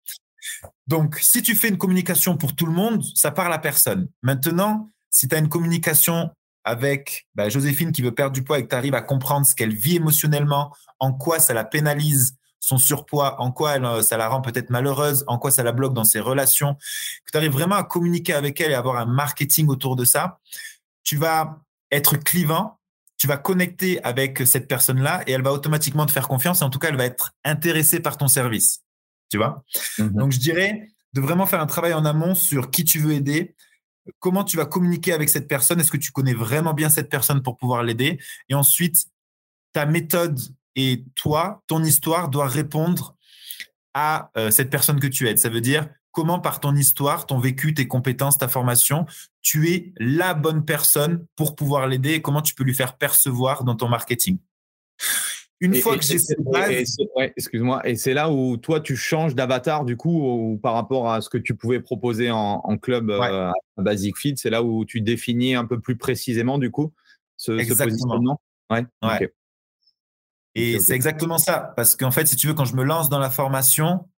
[0.87, 4.07] Donc, si tu fais une communication pour tout le monde, ça parle à personne.
[4.23, 6.29] Maintenant, si tu as une communication
[6.63, 9.53] avec bah, Joséphine qui veut perdre du poids et que tu arrives à comprendre ce
[9.53, 14.29] qu'elle vit émotionnellement, en quoi ça la pénalise, son surpoids, en quoi euh, ça la
[14.29, 16.75] rend peut-être malheureuse, en quoi ça la bloque dans ses relations,
[17.25, 20.39] que tu arrives vraiment à communiquer avec elle et avoir un marketing autour de ça,
[21.03, 21.59] tu vas
[21.91, 22.79] être clivant,
[23.17, 26.61] tu vas connecter avec cette personne-là et elle va automatiquement te faire confiance.
[26.61, 28.83] Et en tout cas, elle va être intéressée par ton service.
[29.29, 29.63] Tu vois?
[29.99, 30.09] Mhm.
[30.13, 33.55] Donc, je dirais de vraiment faire un travail en amont sur qui tu veux aider,
[34.19, 37.43] comment tu vas communiquer avec cette personne, est-ce que tu connais vraiment bien cette personne
[37.43, 38.19] pour pouvoir l'aider
[38.49, 39.05] Et ensuite,
[39.73, 40.39] ta méthode
[40.75, 43.15] et toi, ton histoire doit répondre
[43.93, 45.39] à euh, cette personne que tu aides.
[45.39, 49.05] Ça veut dire comment par ton histoire, ton vécu, tes compétences, ta formation,
[49.41, 53.63] tu es la bonne personne pour pouvoir l'aider et comment tu peux lui faire percevoir
[53.63, 54.37] dans ton marketing?
[55.59, 56.97] Une fois que j'ai cette base...
[57.37, 61.21] excuse-moi, et c'est là où toi tu changes d'avatar du coup ou par rapport à
[61.21, 65.01] ce que tu pouvais proposer en, club euh, à Basic Fit, c'est là où tu
[65.01, 66.91] définis un peu plus précisément du coup
[67.37, 68.41] ce, positionnement?
[68.71, 68.85] Ouais.
[70.55, 73.19] Et c'est exactement ça, parce qu'en fait, si tu veux, quand je me lance dans
[73.19, 74.09] la formation,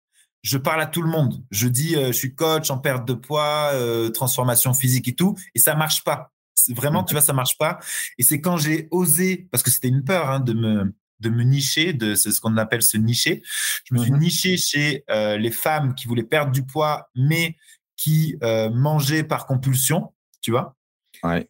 [0.43, 1.43] je parle à tout le monde.
[1.51, 5.37] Je dis, euh, je suis coach en perte de poids, euh, transformation physique et tout,
[5.55, 6.33] et ça marche pas.
[6.69, 7.79] Vraiment, tu vois, ça marche pas.
[8.19, 11.45] Et c'est quand j'ai osé, parce que c'était une peur hein, de me de me
[11.45, 13.43] nicher, de ce qu'on appelle se nicher.
[13.85, 14.19] Je me suis mhm.
[14.19, 17.57] niché chez euh, les femmes qui voulaient perdre du poids, mais
[17.97, 18.37] qui
[18.73, 20.75] mangeaient par compulsion, tu vois.
[21.23, 21.49] Ouais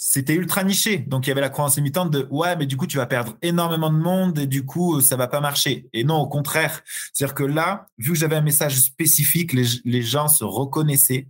[0.00, 0.98] c'était ultra niché.
[0.98, 3.36] Donc, il y avait la croyance limitante de ouais, mais du coup, tu vas perdre
[3.42, 5.88] énormément de monde et du coup, ça va pas marcher.
[5.92, 6.82] Et non, au contraire.
[7.12, 11.26] C'est-à-dire que là, vu que j'avais un message spécifique, les, gens se reconnaissaient.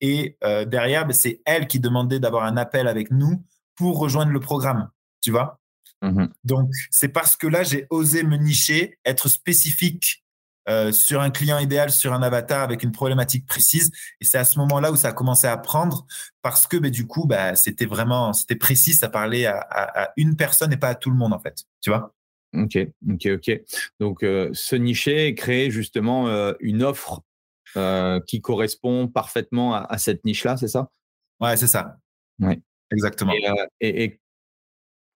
[0.00, 3.44] Et euh, derrière, ben, c'est elle qui demandait d'avoir un appel avec nous
[3.76, 4.90] pour rejoindre le programme.
[5.20, 5.60] Tu vois?
[6.02, 10.24] Mmh Donc, c'est parce que là, j'ai osé me nicher, être spécifique
[10.68, 13.90] euh, sur un client idéal, sur un avatar avec une problématique précise.
[14.20, 16.06] Et c'est à ce moment-là où ça a commencé à prendre
[16.42, 20.72] parce que bah, du coup, bah, c'était vraiment, c'était précis, ça parlait à, une personne
[20.72, 21.64] et pas à tout le monde en fait.
[21.80, 22.14] Tu vois?
[22.52, 22.76] Ok,
[23.08, 23.60] ok, ok.
[24.00, 27.22] Donc, euh, se nicher et créer justement euh, une offre
[28.26, 30.90] qui correspond parfaitement à, cette niche-là, c'est ça?
[31.38, 31.98] Ouais, c'est ça.
[32.40, 32.60] Ouais.
[32.90, 33.32] Exactement.
[33.80, 34.18] Et,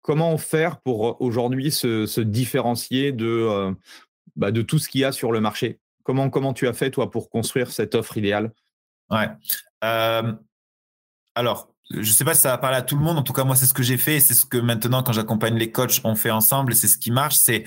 [0.04, 3.76] comment faire pour aujourd'hui se, différencier de
[4.36, 5.80] bah, de tout ce qu'il y a sur le marché.
[6.04, 8.52] Comment, comment tu as fait, toi, pour construire cette offre idéale?
[9.10, 9.30] Ouais.
[9.84, 10.34] Euh,
[11.36, 13.18] alors, je ne sais pas si ça va parler à tout le monde.
[13.18, 14.20] En tout cas, moi, c'est ce que j'ai fait.
[14.20, 16.76] C'est ce que maintenant, quand j'accompagne les coachs, on fait ensemble.
[16.76, 17.36] C'est ce qui marche.
[17.36, 17.64] C'est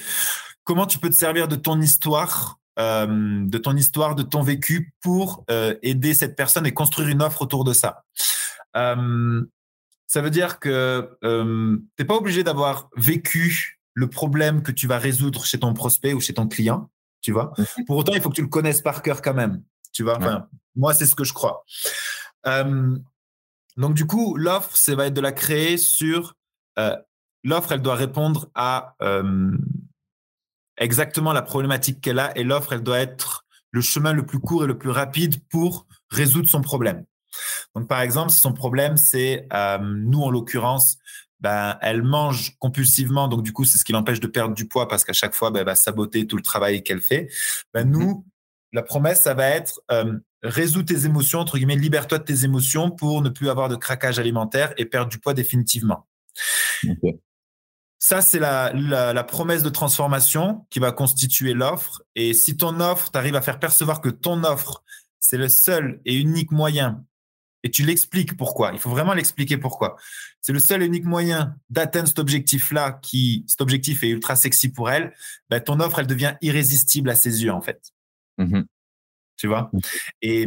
[0.65, 4.93] comment tu peux te servir de ton histoire, euh, de ton histoire, de ton vécu
[5.01, 8.05] pour euh, aider cette personne et construire une offre autour de ça.
[8.75, 14.99] ça veut dire que tu n'es pas obligé d'avoir vécu le problème que tu vas
[14.99, 16.91] résoudre chez ton prospect ou chez ton client,
[17.23, 17.55] tu vois.
[17.57, 17.87] Mhm.
[17.87, 20.19] Pour autant, il faut que tu le connaisses par cœur quand même, tu vois.
[20.19, 21.65] Enfin, moi, c'est ce que je crois.
[22.47, 22.97] Euh,
[23.79, 26.35] donc, du coup, l'offre, ça va être de la créer sur.
[26.79, 26.95] Euh,
[27.43, 29.57] l'offre, elle doit répondre à euh,
[30.77, 34.65] exactement la problématique qu'elle a et l'offre, elle doit être le chemin le plus court
[34.65, 37.07] et le plus rapide pour résoudre son problème.
[37.75, 39.49] Donc, par exemple, si son problème, c'est,
[39.81, 40.99] nous, en l'occurrence,
[41.41, 44.89] ben, elle mange compulsivement, donc du coup, c'est ce qui l'empêche de perdre du poids
[44.89, 47.29] parce qu'à chaque fois, ben, elle va saboter tout le travail qu'elle fait.
[47.75, 48.23] Ben, nous, mhm.
[48.73, 52.91] la promesse, ça va être euh, résous tes émotions, entre guillemets, libère-toi de tes émotions
[52.91, 56.07] pour ne plus avoir de craquage alimentaire et perdre du poids définitivement.
[57.99, 62.03] Ça, c'est la, la, promesse de transformation qui va constituer l'offre.
[62.15, 64.85] Et si ton offre, tu arrives à faire percevoir que ton offre,
[65.19, 67.06] c'est le seul et unique moyen
[67.67, 68.71] et tu l'expliques pourquoi.
[68.75, 69.97] Il faut vraiment l'expliquer pourquoi.
[70.41, 74.69] C'est le seul et unique moyen d'atteindre cet objectif-là, qui, cet objectif est ultra sexy
[74.69, 75.13] pour elle.
[75.51, 77.83] Ben, ton offre, elle devient irrésistible à ses yeux, en fait.
[78.39, 78.67] Mm-hmm.
[79.37, 79.73] Tu vois?
[80.23, 80.47] Et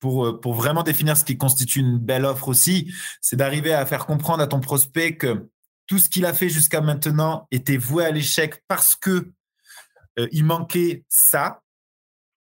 [0.00, 2.90] pour, pour vraiment définir ce qui constitue une belle offre aussi,
[3.20, 5.50] c'est d'arriver à faire comprendre à ton prospect que
[5.86, 9.30] tout ce qu'il a fait jusqu'à maintenant était voué à l'échec parce que
[10.18, 11.60] euh, il manquait ça.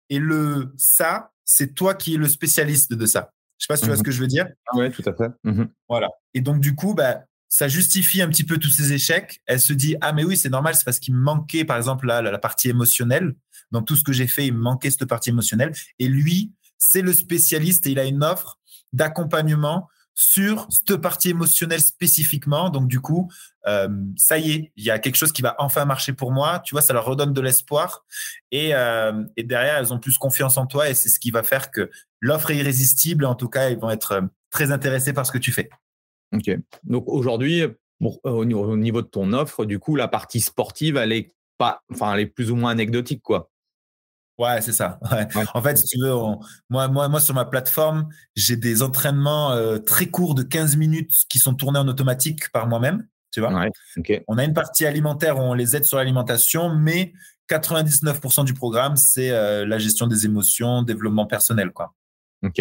[0.08, 3.33] Et le ça, c'est toi qui es le spécialiste de ça.
[3.58, 4.04] Je sais pas si tu vois ce mhm.
[4.04, 4.46] que je veux dire.
[4.68, 5.30] Ah oui, tout à fait.
[5.44, 5.68] Mhm.
[5.88, 6.08] Voilà.
[6.34, 9.40] Et donc, du coup, bah, ça justifie un petit peu tous ces échecs.
[9.46, 12.06] Elle se dit Ah, mais oui, c'est normal, c'est parce qu'il me manquait, par exemple,
[12.06, 13.34] la, la, partie émotionnelle.
[13.70, 15.72] Dans tout ce que j'ai fait, il me manquait cette partie émotionnelle.
[15.98, 18.58] Et lui, c'est le spécialiste et il a une offre
[18.92, 22.70] d'accompagnement sur cette partie émotionnelle spécifiquement.
[22.70, 23.30] Donc, du coup,
[23.66, 26.60] euh, ça y est, il y a quelque chose qui va enfin marcher pour moi.
[26.60, 28.04] Tu vois, ça leur redonne de l'espoir.
[28.50, 31.42] Et, euh, et derrière, elles ont plus confiance en toi et c'est ce qui va
[31.42, 31.90] faire que
[32.20, 33.24] l'offre est irrésistible.
[33.24, 35.68] En tout cas, ils vont être euh, très intéressés par ce que tu fais.
[36.32, 36.50] Ok.
[36.84, 37.64] Donc, aujourd'hui,
[38.00, 42.20] au niveau de ton offre, du coup, la partie sportive, elle est pas, enfin, elle
[42.20, 43.50] est plus ou moins anecdotique, quoi.
[44.38, 44.98] Ouais, c'est ça.
[45.54, 46.12] En fait, si tu veux,
[46.68, 51.12] moi, moi, moi, sur ma plateforme, j'ai des entraînements euh, très courts de 15 minutes
[51.28, 53.06] qui sont tournés en automatique par moi-même.
[53.30, 53.50] Tu vois
[54.28, 57.12] On a une partie alimentaire où on les aide sur l'alimentation, mais
[57.48, 61.70] 99% du programme, c'est euh, la gestion des émotions, développement personnel.
[61.70, 61.94] Quoi.
[62.44, 62.58] Ok.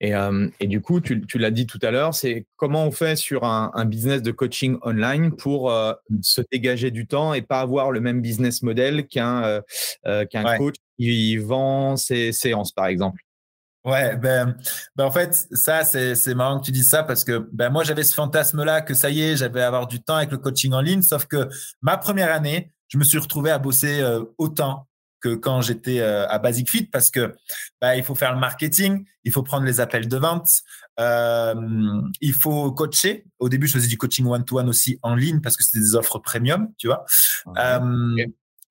[0.00, 2.92] Et, euh, et, du coup, tu, tu l'as dit tout à l'heure, c'est comment on
[2.92, 5.92] fait sur un, un, business de coaching online pour euh,
[6.22, 9.60] se dégager du temps et pas avoir le même business model qu'un
[10.06, 13.20] euh, qu'un coach qui vend ses séances, par exemple?
[13.84, 14.56] Ouais, ben,
[14.94, 18.04] ben en fait, ça, c'est marrant que tu dis ça parce que ben, moi, j'avais
[18.04, 21.02] ce fantasme-là que ça y est, j'avais avoir du temps avec le coaching en ligne,
[21.02, 21.48] sauf que
[21.80, 24.00] ma première année, je me suis retrouvé à bosser
[24.38, 24.86] autant
[25.22, 27.34] que quand j'étais euh, à Basic Fit parce que
[27.80, 30.60] bah, il faut faire le marketing, il faut prendre les appels de vente,
[31.00, 31.54] euh,
[32.20, 33.24] il faut coacher.
[33.38, 36.18] Au début, je faisais du coaching one-to-one aussi en ligne parce que c'était des offres
[36.18, 37.04] premium, tu vois.
[37.56, 38.16] Euh,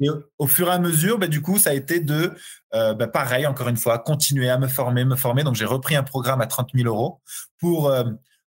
[0.03, 2.33] et au, fur et à mesure, bah, du coup, ça a été de,
[2.71, 5.43] bah, pareil, encore une fois, continuer à me former, me former.
[5.43, 7.21] Donc, j'ai repris un programme à 30 000 euros
[7.59, 7.93] pour,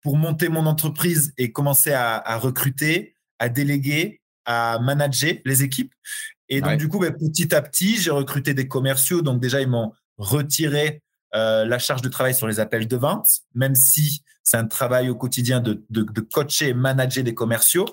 [0.02, 5.93] pour monter mon entreprise et commencer à, à recruter, à déléguer, à manager les équipes.
[6.50, 9.22] Et donc, du coup, ben, petit à petit, j'ai recruté des commerciaux.
[9.22, 11.04] Donc, déjà, ils m'ont retiré
[11.36, 15.10] euh, la charge de travail sur les appels de vente, même si c'est un travail
[15.10, 17.86] au quotidien de, de, de coacher et manager des commerciaux.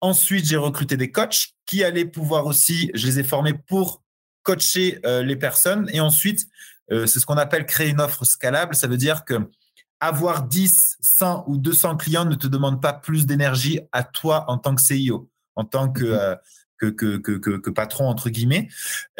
[0.00, 4.02] Ensuite, j'ai recruté des coachs qui allaient pouvoir aussi, je les ai formés pour
[4.42, 5.88] coacher euh, les personnes.
[5.92, 6.48] Et ensuite,
[6.90, 8.74] euh, c'est ce qu'on appelle créer une offre scalable.
[8.74, 9.34] Ça veut dire que
[10.00, 14.58] avoir 10, 100 ou 200 clients ne te demande pas plus d'énergie à toi en
[14.58, 16.36] tant que CIO, en tant que mmh
[16.90, 18.68] que, que, patron, entre guillemets,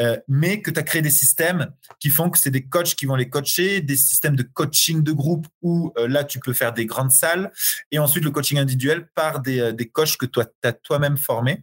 [0.00, 3.06] euh, mais que tu as créé des systèmes qui font que c'est des coachs qui
[3.06, 6.72] vont les coacher, des systèmes de coaching de groupe où euh, là, tu peux faire
[6.72, 7.52] des grandes salles,
[7.90, 11.16] et ensuite le coaching individuel par des, euh, des coachs que toi, tu as toi-même
[11.16, 11.62] formés.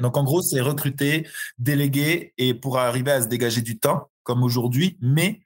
[0.00, 4.42] Donc, en gros, c'est recruter, déléguer, et pour arriver à se dégager du temps, comme
[4.42, 5.40] aujourd'hui, mais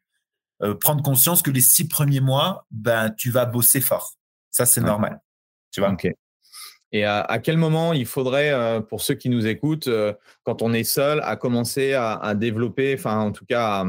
[0.80, 4.14] prendre conscience que les six premiers mois, ben, tu vas bosser fort.
[4.50, 5.20] Ça, c'est normal.
[5.70, 5.90] Tu vois?
[6.94, 10.12] Et à, quel moment il faudrait, euh, pour ceux qui nous écoutent, euh,
[10.42, 13.82] quand on est seul, à commencer à, développer, enfin en tout cas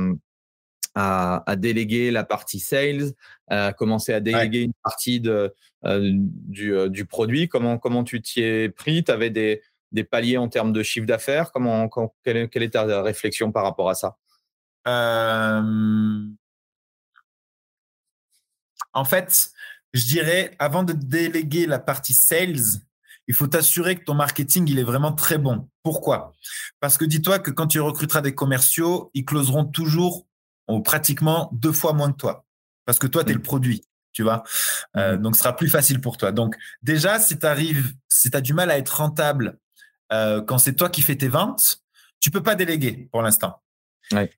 [0.96, 3.12] à, déléguer la partie sales,
[3.48, 7.50] à commencer à déléguer une partie de, euh, du, produit?
[7.50, 9.04] Comment, comment tu t'y es pris?
[9.04, 11.52] Tu avais des, des, paliers en termes de chiffre d'affaires?
[11.52, 11.90] Comment,
[12.24, 14.18] quelle, est ta réflexion par rapport à ça?
[18.94, 19.52] En fait,
[19.94, 22.80] je dirais, avant de déléguer la partie sales,
[23.28, 25.70] il faut t'assurer que ton marketing, il est vraiment très bon.
[25.84, 26.34] Pourquoi?
[26.80, 30.28] Parce que dis-toi que quand tu recruteras des commerciaux, ils closeront toujours
[30.68, 32.46] ou pratiquement deux fois moins que toi.
[32.86, 34.44] Parce que toi, tu es le produit, tu vois?
[34.98, 36.32] Euh, donc, ce sera plus facile pour toi.
[36.32, 39.58] Donc, déjà, si tu arrives, si tu as du mal à être rentable
[40.12, 41.82] euh, quand c'est toi qui fais tes ventes,
[42.20, 43.62] tu peux pas déléguer pour l'instant.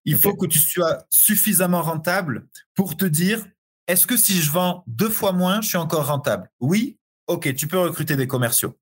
[0.05, 3.45] Il faut que tu sois suffisamment rentable pour te dire,
[3.87, 6.49] est-ce que si je vends deux fois moins, je suis encore rentable?
[6.59, 6.97] Oui,
[7.27, 8.77] ok, tu peux recruter des commerciaux.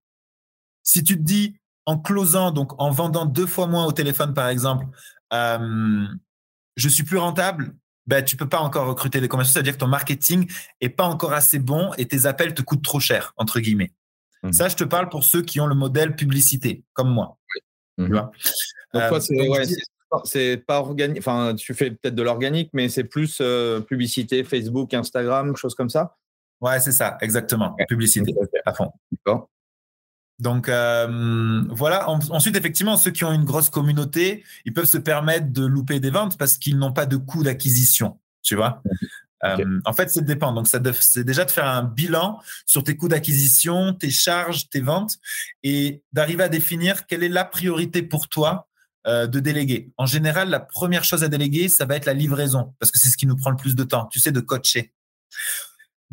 [0.84, 4.48] Si tu te dis, en closant, donc en vendant deux fois moins au téléphone, par
[4.48, 4.86] exemple,
[5.34, 6.06] euh,
[6.76, 7.76] je suis plus rentable,
[8.06, 9.54] ben, tu peux pas encore recruter des commerciaux.
[9.54, 10.50] C'est-à-dire que ton marketing
[10.82, 13.94] est pas encore assez bon et tes appels te coûtent trop cher, entre guillemets.
[14.44, 14.52] Mmh.
[14.52, 17.38] Ça, je te parle pour ceux qui ont le modèle publicité, comme moi.
[17.98, 18.08] Tu mmh.
[18.12, 18.32] vois?
[18.94, 19.66] Donc, toi, euh,
[20.26, 21.20] c'est pas organique.
[21.20, 25.90] Enfin, tu fais peut-être de l'organique, mais c'est plus euh, publicité, Facebook, Instagram, choses comme
[25.90, 26.18] ça?
[26.64, 27.76] Ouais, c'est ça, exactement.
[27.90, 28.34] Publicité
[28.66, 28.90] à fond.
[29.12, 29.50] D'accord.
[30.40, 32.10] Donc euh, voilà.
[32.10, 36.10] ensuite, effectivement, ceux qui ont une grosse communauté, ils peuvent se permettre de louper des
[36.10, 38.18] ventes parce qu'ils n'ont pas de coût d'acquisition.
[38.42, 38.82] Tu vois?
[39.44, 40.54] Euh, en fait, ça dépend.
[40.54, 45.18] Donc, c'est déjà de faire un bilan sur tes coûts d'acquisition, tes charges, tes ventes,
[45.64, 48.70] et d'arriver à définir quelle est la priorité pour toi
[49.06, 49.92] euh, de déléguer.
[49.98, 53.10] En général, la première chose à déléguer, ça va être la livraison, parce que c'est
[53.10, 54.06] ce qui nous prend le plus de temps.
[54.06, 54.94] Tu sais, de coacher.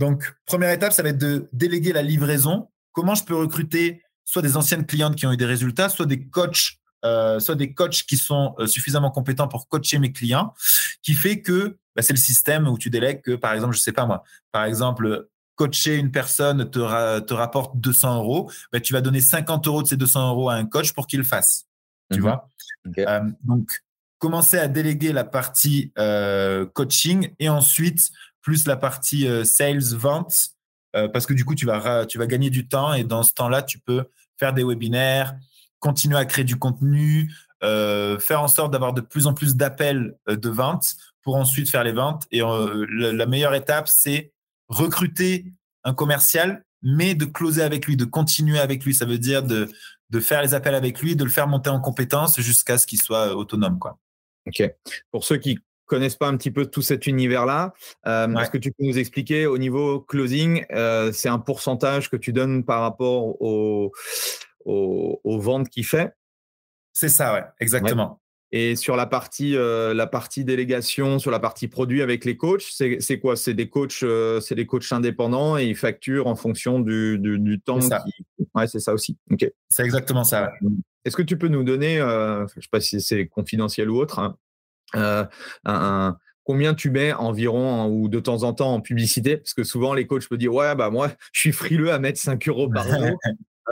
[0.00, 2.70] Donc, première étape, ça va être de déléguer la livraison.
[2.92, 6.26] Comment je peux recruter soit des anciennes clientes qui ont eu des résultats, soit des
[6.26, 10.54] coachs, euh, soit des coachs qui sont euh, suffisamment compétents pour coacher mes clients,
[11.02, 13.92] qui fait que bah, c'est le système où tu délègues que, par exemple, je sais
[13.92, 19.02] pas moi, par exemple, coacher une personne te, te rapporte 200 euros, bah, tu vas
[19.02, 21.66] donner 50 euros de ces 200 euros à un coach pour qu'il le fasse.
[22.10, 22.22] Tu mhm.
[22.22, 22.50] vois?
[22.96, 23.70] Euh, Donc,
[24.18, 25.92] commencer à déléguer la partie
[26.72, 28.10] coaching et ensuite
[28.42, 30.50] plus la partie sales, vente,
[30.92, 33.62] parce que du coup, tu vas, tu vas gagner du temps et dans ce temps-là,
[33.62, 34.04] tu peux
[34.38, 35.36] faire des webinaires,
[35.78, 37.30] continuer à créer du contenu,
[37.62, 41.68] euh, faire en sorte d'avoir de plus en plus d'appels euh, de vente pour ensuite
[41.68, 42.24] faire les ventes.
[42.30, 44.32] Et euh, la meilleure étape, c'est
[44.68, 45.44] recruter
[45.84, 48.94] un commercial, mais de closer avec lui, de continuer avec lui.
[48.94, 49.68] Ça veut dire de,
[50.08, 53.00] de faire les appels avec lui, de le faire monter en compétences jusqu'à ce qu'il
[53.00, 53.78] soit autonome.
[53.78, 53.98] Quoi.
[54.46, 54.62] Ok.
[55.10, 55.58] Pour ceux qui
[55.90, 57.74] connaissent pas un petit peu tout cet univers-là,
[58.06, 60.64] est-ce que tu peux nous expliquer au niveau closing,
[61.12, 63.92] c'est un pourcentage que tu donnes par rapport au
[64.64, 66.12] aux, ventes qu'il fait?
[66.92, 68.20] C'est ça, ouais, exactement.
[68.52, 72.64] Et sur la partie, euh, la partie délégation, sur la partie produit avec les coachs,
[72.68, 73.36] c'est quoi?
[73.36, 77.60] C'est des coachs, euh, c'est des coachs indépendants et ils facturent en fonction du, du,
[77.60, 77.80] temps.
[77.80, 78.02] Ça.
[78.56, 79.16] Ouais, c'est ça aussi.
[79.30, 79.46] Ok.
[79.68, 80.50] C'est exactement ça.
[81.04, 83.98] Est-ce que tu peux nous donner, euh, je ne sais pas si c'est confidentiel ou
[83.98, 84.36] autre, hein,
[84.94, 89.36] un, combien tu mets environ ou de temps en temps en publicité?
[89.36, 92.18] Parce que souvent les coachs me disent ouais bah moi je suis frileux à mettre
[92.18, 93.18] 5 euros par jour.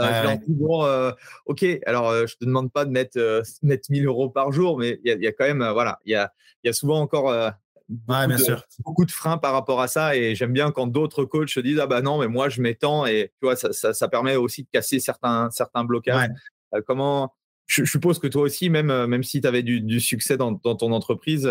[0.00, 1.10] Euh, bon, euh,
[1.46, 3.18] ok, alors euh, je te demande pas de mettre,
[3.62, 6.32] mettre 1000 euros par jour, mais il y, a quand même, voilà, il y a,
[6.64, 7.32] y a souvent encore
[7.88, 8.62] beaucoup, bien de, sûr.
[8.84, 10.14] beaucoup de freins par rapport à ça.
[10.14, 13.06] Et j'aime bien quand d'autres coachs se disent, ah bah non, mais moi je m'étends
[13.06, 16.28] et tu vois, ça, ça, permet aussi de casser certains, certains blocages.
[16.86, 17.34] comment,
[17.68, 20.90] je, suppose que toi aussi, même, même si tu avais du, succès dans, dans ton
[20.92, 21.48] entreprise,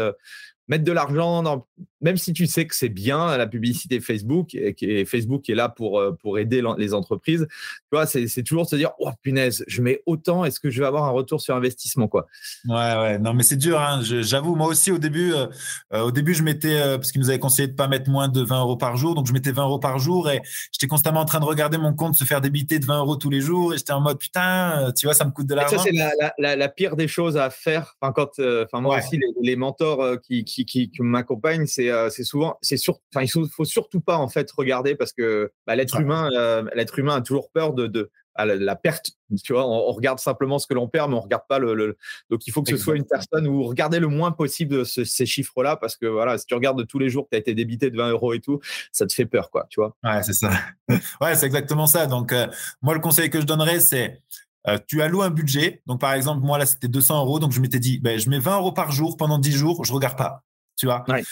[0.67, 1.65] mettre de l'argent dans,
[2.01, 5.69] même si tu sais que c'est bien la publicité Facebook et que Facebook est là
[5.69, 9.81] pour, euh, pour aider les entreprises, tu vois, c'est toujours se dire, oh punaise, je
[9.81, 12.27] mets autant, est-ce que je vais avoir un retour sur investissement, quoi?
[12.67, 14.01] Ouais, ouais, non, mais c'est dur, hein.
[14.03, 15.47] j'avoue, moi aussi, au début, euh,
[15.93, 18.41] euh, au début, je mettais, parce qu'ils nous avaient conseillé de pas mettre moins de
[18.41, 20.41] 20 euros par jour, donc je mettais 20 euros par jour et
[20.71, 23.29] j'étais constamment en train de regarder mon compte se faire débiter de 20 euros tous
[23.29, 25.77] les jours et j'étais en mode, putain, tu vois, ça me coûte de l'argent.
[25.77, 25.91] Ça, c'est
[26.37, 27.95] la, la, pire des choses à faire.
[28.01, 32.57] Enfin, quand, enfin, moi aussi, les, les mentors qui, qui, qui, qui m'accompagnent, c'est souvent,
[32.61, 36.29] c'est sur, enfin, il faut surtout pas en fait regarder parce que bah, l'être humain,
[36.33, 38.11] euh, l'être humain a toujours peur de, de
[38.45, 39.11] la, perte.
[39.43, 41.97] Tu vois, on, regarde simplement ce que l'on perd, mais on regarde pas le.
[42.29, 45.75] Donc, il faut que ce soit une personne où regardez le moins possible ces chiffres-là,
[45.75, 47.97] parce que voilà, si tu regardes tous les jours que tu as été débité de
[47.97, 48.59] 20 euros et tout,
[48.91, 49.65] ça te fait peur, quoi.
[49.69, 49.95] Tu vois.
[50.03, 50.51] Ouais, c'est ça.
[51.21, 52.05] ouais, c'est exactement ça.
[52.07, 52.47] Donc, euh,
[52.81, 54.21] moi, le conseil que je donnerais, c'est
[54.67, 55.81] euh, tu alloues un budget.
[55.85, 57.39] Donc, par exemple, moi, là, c'était 200 euros.
[57.39, 59.93] Donc, je m'étais dit, ben, je mets 20 euros par jour pendant 10 jours, je
[59.93, 60.43] regarde pas.
[60.77, 61.23] Tu vois ouais,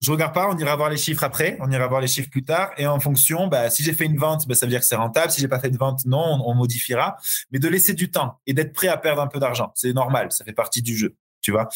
[0.00, 2.44] je regarde pas, on ira voir les chiffres après, on ira voir les chiffres plus
[2.44, 2.70] tard.
[2.76, 4.96] Et en fonction, bah, si j'ai fait une vente, bah, ça veut dire que c'est
[4.96, 5.32] rentable.
[5.32, 7.16] Si j'ai pas fait de vente, non, on, modifiera.
[7.50, 10.30] Mais de laisser du temps et d'être prêt à perdre un peu d'argent, c'est normal,
[10.30, 11.16] ça fait partie du jeu.
[11.40, 11.68] Tu vois,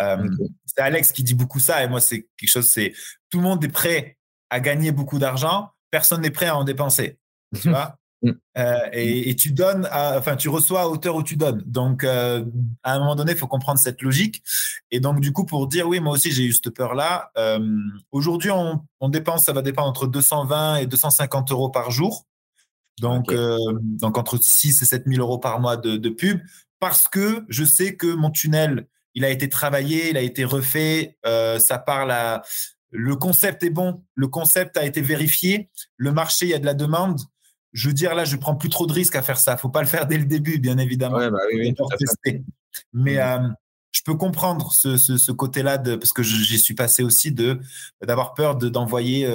[0.00, 0.28] euh,
[0.66, 2.68] c'est Alex qui dit beaucoup ça et moi c'est quelque chose.
[2.68, 2.92] C'est
[3.30, 4.18] tout le monde est prêt
[4.50, 7.18] à gagner beaucoup d'argent, personne n'est prêt à en dépenser.
[7.60, 8.30] Tu vois, Mm.
[8.56, 11.62] Euh, et, tu donnes, enfin, tu reçois à hauteur où tu donnes.
[11.66, 12.44] Donc, euh,
[12.82, 14.42] à un moment donné, il faut comprendre cette logique.
[14.90, 17.30] Et donc, du coup, pour dire, oui, moi aussi, j'ai eu cette peur-là.
[17.36, 17.60] Euh,
[18.12, 22.26] aujourd'hui, on, dépense, ça va dépendre entre 220 et 250 euros par jour.
[23.00, 26.40] Donc, donc entre 6 et 7 000 euros par mois de, de, pub.
[26.80, 31.18] Parce que je sais que mon tunnel, il a été travaillé, il a été refait.
[31.24, 32.42] ça parle à.
[32.96, 36.64] Le concept est bon, le concept a été vérifié, le marché, il y a de
[36.64, 37.18] la demande
[37.74, 39.56] je veux dire, là, je prends plus trop de risques à faire ça.
[39.56, 41.16] Faut pas le faire dès le début, bien évidemment.
[41.16, 41.74] Ouais, bah oui,
[42.24, 42.44] oui,
[42.92, 43.54] Mais mmh.
[43.92, 47.60] je peux comprendre ce, côté-là, parce que j'y suis passé aussi, de
[48.00, 49.28] d'avoir peur d'envoyer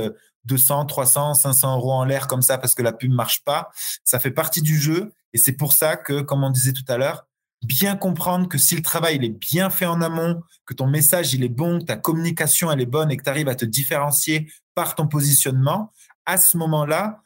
[0.45, 3.69] 200, 300, 500 euros en l'air comme ça parce que la pub marche pas.
[4.03, 5.13] Ça fait partie du jeu.
[5.33, 7.27] Et c'est pour ça que, comme on disait tout à l'heure,
[7.61, 11.33] bien comprendre que si le travail il est bien fait en amont, que ton message
[11.33, 13.65] il est bon, que ta communication elle est bonne et que tu arrives à te
[13.65, 15.91] différencier par ton positionnement,
[16.25, 17.23] à ce moment-là,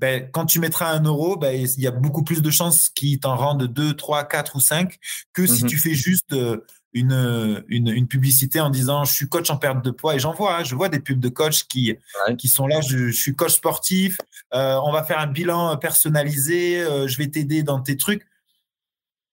[0.00, 3.20] ben, quand tu mettras un euro, ben, il y a beaucoup plus de chances qu'il
[3.20, 4.98] t'en rende 2, 3, 4 ou 5
[5.34, 5.70] que si mhm.
[5.70, 9.90] tu fais juste euh, une, une, publicité en disant je suis coach en perte de
[9.90, 10.16] poids.
[10.16, 11.94] Et j'en vois, hein, je vois des pubs de coach qui,
[12.38, 14.16] qui sont là, je, suis coach sportif,
[14.54, 18.26] euh, on va faire un bilan personnalisé, euh, je vais t'aider dans tes trucs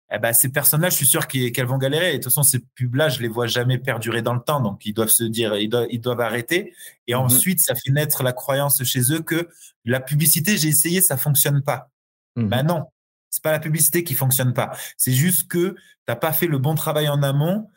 [0.10, 2.12] eh ben, ces personnes-là, je suis sûr qu'elles vont galérer.
[2.12, 4.62] Et de toute façon, ces pubs-là, je les vois jamais perdurer dans le temps.
[4.62, 6.74] Donc, ils doivent se dire, ils doivent, ils doivent arrêter.
[7.08, 7.22] Et mhm.
[7.22, 9.49] ensuite, ça fait naître la croyance chez eux que
[9.84, 11.89] la publicité, j'ai essayé, ça fonctionne pas.
[12.36, 12.49] Mmh.
[12.49, 12.86] Ben non,
[13.30, 14.78] c'est pas la publicité qui fonctionne pas.
[14.97, 17.70] C'est juste que tu n'as pas fait le bon travail en amont.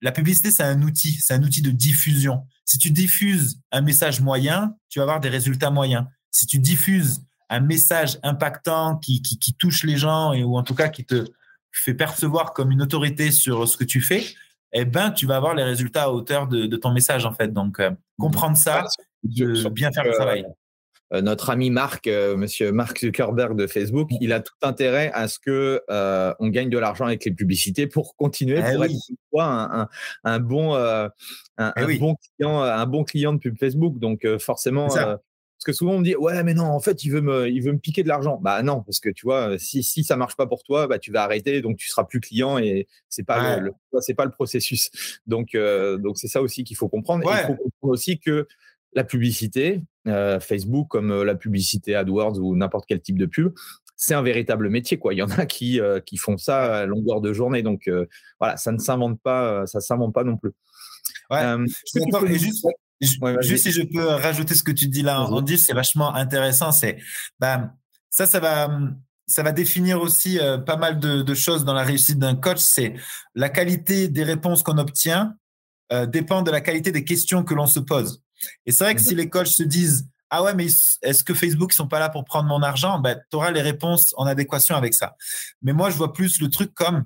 [0.00, 2.46] La publicité, c'est un outil, c'est un outil de diffusion.
[2.64, 6.04] Si tu diffuses un message moyen, tu vas avoir des résultats moyens.
[6.30, 10.62] Si tu diffuses un message impactant qui, qui, qui touche les gens et, ou en
[10.62, 11.24] tout cas qui te,
[11.80, 14.24] fais percevoir comme une autorité sur ce que tu fais,
[14.72, 17.52] eh ben, tu vas avoir les résultats à hauteur de, ton message, en fait.
[17.52, 18.86] Donc, euh, comprendre ça,
[19.22, 20.46] de bien faire le travail.
[21.12, 25.28] Euh, notre ami Marc, euh, Monsieur Mark Zuckerberg de Facebook, il a tout intérêt à
[25.28, 25.80] ce que
[26.40, 28.92] on gagne de l'argent avec les publicités pour continuer, eh pour être
[29.38, 29.88] un,
[30.24, 31.10] un, bon, un,
[31.76, 33.98] eh bon client, un bon client de pub Facebook.
[33.98, 34.88] Donc forcément,
[35.56, 37.60] parce que souvent on me dit ouais mais non en fait il veut me il
[37.62, 38.38] veut me piquer de l'argent.
[38.42, 41.10] Bah non parce que tu vois si si ça marche pas pour toi bah tu
[41.10, 44.90] vas arrêter donc tu seras plus client et c'est pas le, c'est pas le processus.
[45.26, 47.24] Donc euh, donc c'est ça aussi qu'il faut comprendre.
[47.24, 48.46] il faut comprendre aussi que
[48.92, 53.52] la publicité euh, Facebook comme euh, la publicité AdWords ou n'importe quel type de pub
[53.96, 55.14] c'est un véritable métier quoi.
[55.14, 57.90] Il y en a qui qui font ça à longueur de journée donc
[58.38, 60.52] voilà ça ne s'invente pas ça s'invente pas non plus.
[61.30, 61.40] Ouais.
[62.28, 62.66] et juste,
[63.00, 66.72] Juste si je peux rajouter ce que tu dis là, Andy, c'est vachement intéressant.
[66.72, 66.98] C'est
[67.38, 67.74] bah,
[68.10, 68.70] ça, ça va,
[69.26, 72.58] ça va définir aussi euh, pas mal de, choses dans la réussite d'un coach.
[72.58, 72.94] C'est
[73.34, 75.36] la qualité des réponses qu'on obtient
[75.92, 78.22] euh, dépend de la qualité des questions que l'on se pose.
[78.64, 80.66] Et c'est vrai que si les coachs se disent ah ouais, mais
[81.02, 82.98] est-ce que Facebook ils sont pas là pour prendre mon argent?
[82.98, 85.16] Ben, Tu auras les réponses en adéquation avec ça.
[85.62, 87.04] Mais moi, je vois plus le truc comme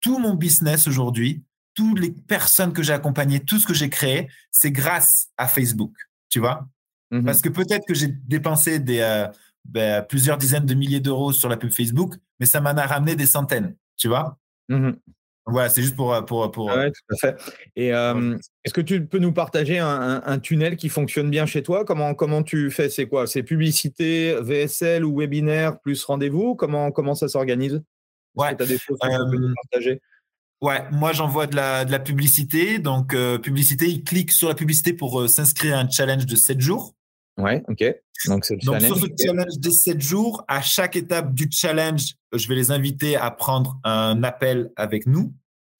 [0.00, 1.42] tout mon business aujourd'hui,
[1.78, 5.94] toutes les personnes que j'ai accompagnées, tout ce que j'ai créé, c'est grâce à Facebook,
[6.28, 6.66] tu vois?
[7.12, 7.24] Mhm.
[7.24, 9.28] Parce que peut-être que j'ai dépensé des, euh,
[9.64, 13.14] ben, plusieurs dizaines de milliers d'euros sur la pub Facebook, mais ça m'en a ramené
[13.14, 14.38] des centaines, tu vois?
[14.68, 14.96] Mhm.
[15.46, 16.12] Voilà, c'est juste pour.
[16.26, 17.36] pour, pour tout à fait.
[17.76, 21.84] Et euh, est-ce que tu peux nous partager un, tunnel qui fonctionne bien chez toi?
[21.86, 22.90] Comment, comment tu fais?
[22.90, 23.26] C'est quoi?
[23.26, 26.54] C'est publicité, VSL ou webinaire plus rendez-vous?
[26.54, 27.80] Comment, comment ça s'organise?
[28.34, 28.54] Ouais.
[28.56, 30.02] Tu as des choses que tu peux nous euh, partager?
[30.60, 32.78] Ouais, moi j'envoie de la, de la publicité.
[32.78, 36.36] Donc, euh, publicité, il clique sur la publicité pour euh, s'inscrire à un challenge de
[36.36, 36.94] 7 jours.
[37.38, 37.84] Ouais, ok.
[38.26, 42.48] Donc, c'est Donc sur ce challenge de 7 jours, à chaque étape du challenge, je
[42.48, 45.32] vais les inviter à prendre un appel avec nous.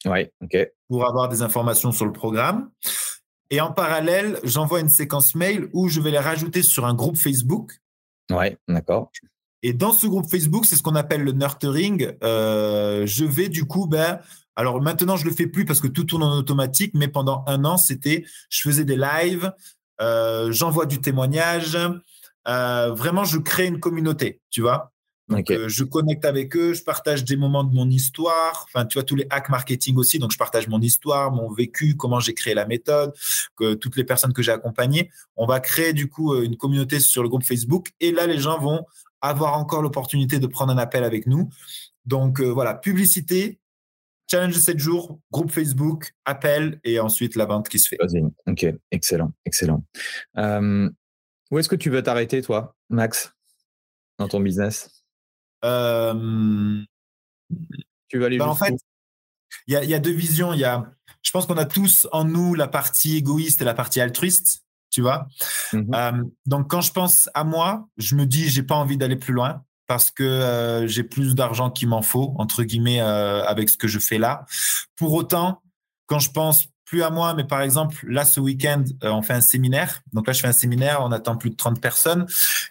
[0.04, 0.56] Ouais, ok.
[0.88, 2.70] Pour avoir des informations sur le programme.
[3.50, 7.16] Et en parallèle, j'envoie une séquence mail où je vais les rajouter sur un groupe
[7.16, 7.72] Facebook.
[8.30, 9.10] Ouais, d'accord.
[9.62, 12.12] Et dans ce groupe Facebook, c'est ce qu'on appelle le nurturing.
[12.22, 14.20] Euh, je vais du coup ben,
[14.58, 17.64] alors maintenant, je le fais plus parce que tout tourne en automatique, mais pendant un
[17.64, 19.52] an, c'était, je faisais des lives,
[20.00, 21.78] euh, j'envoie du témoignage.
[22.48, 24.90] Euh, vraiment, je crée une communauté, tu vois.
[25.28, 28.66] Donc, euh, je connecte avec eux, je partage des moments de mon histoire.
[28.66, 30.18] Enfin, tu vois, tous les hacks marketing aussi.
[30.18, 33.14] Donc, je partage mon histoire, mon vécu, comment j'ai créé la méthode,
[33.54, 35.08] que toutes les personnes que j'ai accompagnées.
[35.36, 37.90] On va créer du coup une communauté sur le groupe Facebook.
[38.00, 38.84] Et là, les gens vont
[39.20, 41.48] avoir encore l'opportunité de prendre un appel avec nous.
[42.06, 43.60] Donc, voilà, publicité,
[44.30, 47.98] challenge de 7 jours, groupe Facebook, appel et ensuite la vente qui se fait.
[48.46, 49.84] Ok, excellent, excellent.
[50.36, 50.88] Euh,
[51.50, 53.32] où est-ce que tu veux t'arrêter, toi, Max,
[54.18, 55.02] dans ton business?
[55.64, 56.82] Euh,
[58.08, 58.74] Tu veux aller bah, En fait,
[59.66, 60.52] il y, a deux visions.
[60.52, 60.90] Y a,
[61.22, 65.00] je pense qu'on a tous en nous la partie égoïste et la partie altruiste, tu
[65.00, 65.26] vois?
[65.72, 69.16] Mmh euh, donc, quand je pense à moi, je me dis, j'ai pas envie d'aller
[69.16, 73.68] plus loin parce que euh, j'ai plus d'argent qu'il m'en faut, entre guillemets, euh, avec
[73.70, 74.44] ce que je fais là.
[74.94, 75.62] Pour autant,
[76.06, 79.34] quand je pense plus à moi, mais par exemple, là, ce week-end, euh, on fait
[79.34, 80.00] un séminaire.
[80.12, 82.26] Donc là, je fais un séminaire, on attend plus de 30 personnes.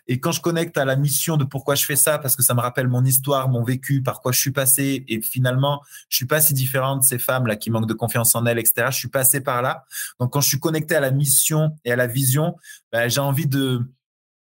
[0.07, 2.55] Et quand je connecte à la mission de pourquoi je fais ça, parce que ça
[2.55, 6.25] me rappelle mon histoire, mon vécu, par quoi je suis passé, et finalement, je suis
[6.25, 8.87] pas si différent de ces femmes-là qui manquent de confiance en elles, etc.
[8.89, 9.85] Je suis passé par là.
[10.19, 12.55] Donc quand je suis connecté à la mission et à la vision,
[12.91, 13.87] ben, j'ai envie de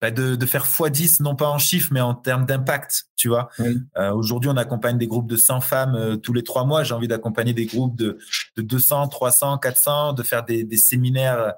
[0.00, 3.48] bah, de, faire x10, non pas en chiffres, mais en termes d'impact, tu vois.
[3.96, 6.84] Euh, aujourd'hui, on accompagne des groupes de 100 femmes euh, tous les trois mois.
[6.84, 8.18] J'ai envie d'accompagner des groupes de,
[8.56, 11.54] 200, 300, 400, de faire des, séminaires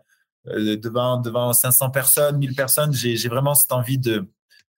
[0.49, 2.95] euh, devant, devant 500 personnes, 1000 personnes.
[2.95, 4.27] J'ai vraiment cette envie de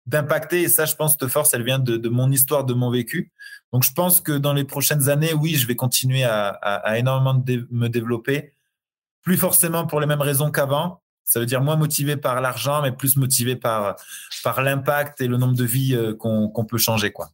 [0.06, 0.62] d'impacter.
[0.62, 3.32] Et ça, je pense, cette force, elle vient de, mon histoire, de mon vécu.
[3.72, 7.40] Donc, je pense que dans les prochaines années, oui, je vais continuer à, énormément
[7.70, 8.54] me développer.
[9.22, 12.92] Plus forcément pour les mêmes raisons qu'avant, ça veut dire moins motivé par l'argent, mais
[12.92, 13.96] plus motivé par,
[14.42, 17.10] par l'impact et le nombre de vies euh, qu'on peut changer.
[17.10, 17.30] Quoi.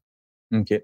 [0.52, 0.80] Ok.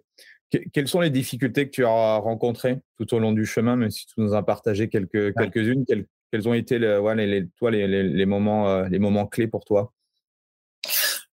[0.73, 4.07] quelles sont les difficultés que tu as rencontrées tout au long du chemin, même si
[4.07, 8.69] tu nous as partagé quelques, quelques-unes quels, ont été les, les, toi, les, les, moments,
[8.69, 9.93] euh, les moments clés pour toi?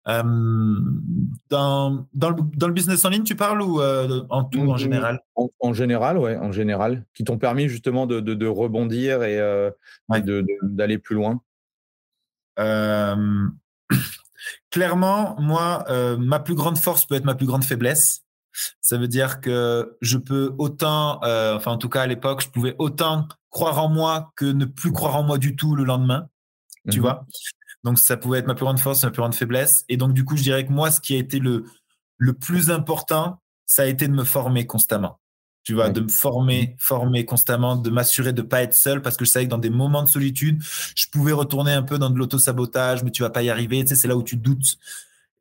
[0.07, 0.23] Euh,
[1.49, 5.19] dans, dans, le, dans, le, business en ligne, tu parles ou en tout, en général?
[5.35, 9.37] en, général, ouais, en général, qui t'ont permis justement de, de, rebondir et,
[10.63, 11.41] d'aller plus loin?
[11.41, 11.46] euh,
[14.71, 18.23] clairement, moi, euh, ma plus grande force peut être ma plus grande faiblesse.
[18.81, 22.49] Ça veut dire que je peux autant, euh, enfin en tout cas à l'époque, je
[22.49, 26.27] pouvais autant croire en moi que ne plus croire en moi du tout le lendemain.
[26.89, 27.03] Tu mhm.
[27.03, 27.25] vois
[27.83, 29.85] Donc ça pouvait être ma plus grande force, ma plus grande faiblesse.
[29.89, 31.65] Et donc du coup, je dirais que moi, ce qui a été le,
[32.17, 35.19] le plus important, ça a été de me former constamment
[35.67, 39.25] tu vois, de me former, former constamment, de m'assurer de pas être seul parce que
[39.25, 40.63] je savais que dans des moments de solitude,
[40.95, 43.81] je pouvais retourner un peu dans de l'auto-sabotage, mais tu vas pas y arriver.
[43.81, 44.77] Tu sais, c'est là où tu doutes.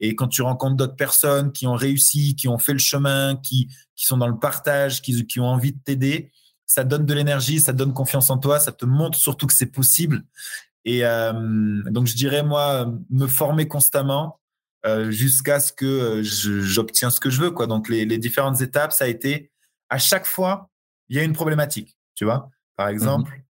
[0.00, 3.68] Et quand tu rencontres d'autres personnes qui ont réussi, qui ont fait le chemin, qui,
[3.94, 6.32] qui sont dans le partage, qui, qui ont envie de t'aider,
[6.66, 9.70] ça donne de l'énergie, ça donne confiance en toi, ça te montre surtout que c'est
[9.70, 10.24] possible.
[10.84, 11.32] Et euh,
[11.84, 14.40] donc, je dirais, moi, me former constamment
[14.86, 17.52] euh, jusqu'à ce que euh, j'obtiens ce que je veux.
[17.52, 17.68] Quoi.
[17.68, 19.52] Donc, les, les différentes étapes, ça a été
[19.88, 20.70] à chaque fois,
[21.08, 21.96] il y a une problématique.
[22.14, 23.42] Tu vois, par exemple, mhm.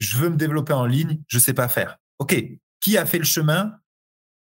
[0.00, 1.98] je veux me développer en ligne, je ne sais pas faire.
[2.18, 2.36] OK,
[2.80, 3.78] qui a fait le chemin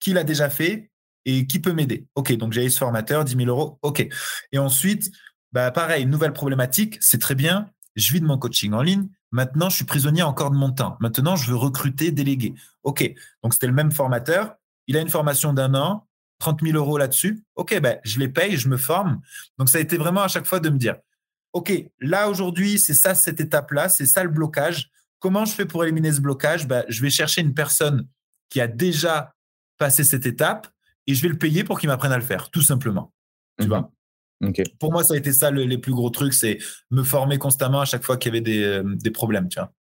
[0.01, 0.91] Qui l'a déjà fait
[1.25, 2.07] Et qui peut m'aider?
[2.15, 3.79] OK, donc j'ai ce formateur, 10 000 euros.
[3.83, 4.07] OK.
[4.53, 5.11] Et ensuite,
[5.53, 7.71] bah, pareil, nouvelle problématique, c'est très bien.
[7.97, 9.09] Je vis de mon coaching en ligne.
[9.31, 10.97] Maintenant, je suis prisonnier encore de mon temps.
[11.01, 12.55] Maintenant, je veux recruter, déléguer.
[12.83, 14.55] OK, donc c'était le même formateur.
[14.87, 16.07] Il a une formation d'un an,
[16.39, 17.45] 30 000 euros là-dessus.
[17.57, 19.21] OK, ben, je les paye, je me forme.
[19.59, 20.97] Donc, ça a été vraiment à chaque fois de me dire,
[21.53, 24.91] OK, là aujourd'hui, c'est ça cette étape-là, c'est ça le blocage.
[25.19, 26.69] Comment je fais pour éliminer ce blocage?
[26.69, 28.07] Bah, Je vais chercher une personne
[28.51, 29.35] qui a déjà
[29.79, 30.69] passé cette étape
[31.07, 33.13] et je vais le payer pour qu'il m'apprenne à le faire, tout simplement.
[33.59, 33.69] Tu mhm.
[33.69, 33.93] vois?
[34.79, 36.59] Pour moi, ça a été ça les plus gros trucs, c'est
[36.91, 39.49] me former constamment à chaque fois qu'il y avait des, euh, problèmes.
[39.49, 39.73] Tu vois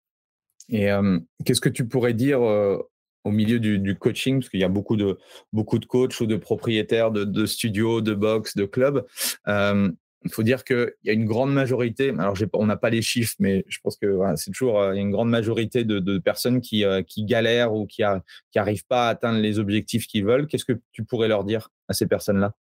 [0.71, 2.77] et euh, qu'est-ce que tu pourrais dire euh,
[3.25, 5.19] au milieu du, coaching, parce qu'il y a beaucoup de,
[5.53, 9.07] beaucoup de coachs ou de propriétaires de, studios, de box, de clubs
[10.25, 13.37] il faut dire qu'il y a une grande majorité, alors on n'a pas les chiffres,
[13.39, 17.25] mais je pense que c'est toujours euh, une grande majorité de, personnes qui, euh, qui,
[17.25, 18.03] galèrent ou qui
[18.55, 20.47] n'arrivent pas à atteindre les objectifs qu'ils veulent.
[20.47, 22.53] Qu'est-ce que tu pourrais leur dire à ces personnes-là?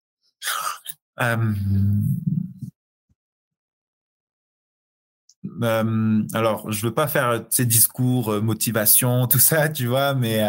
[5.64, 10.42] Alors, je veux pas faire ces discours euh, motivation, tout ça, tu vois, mais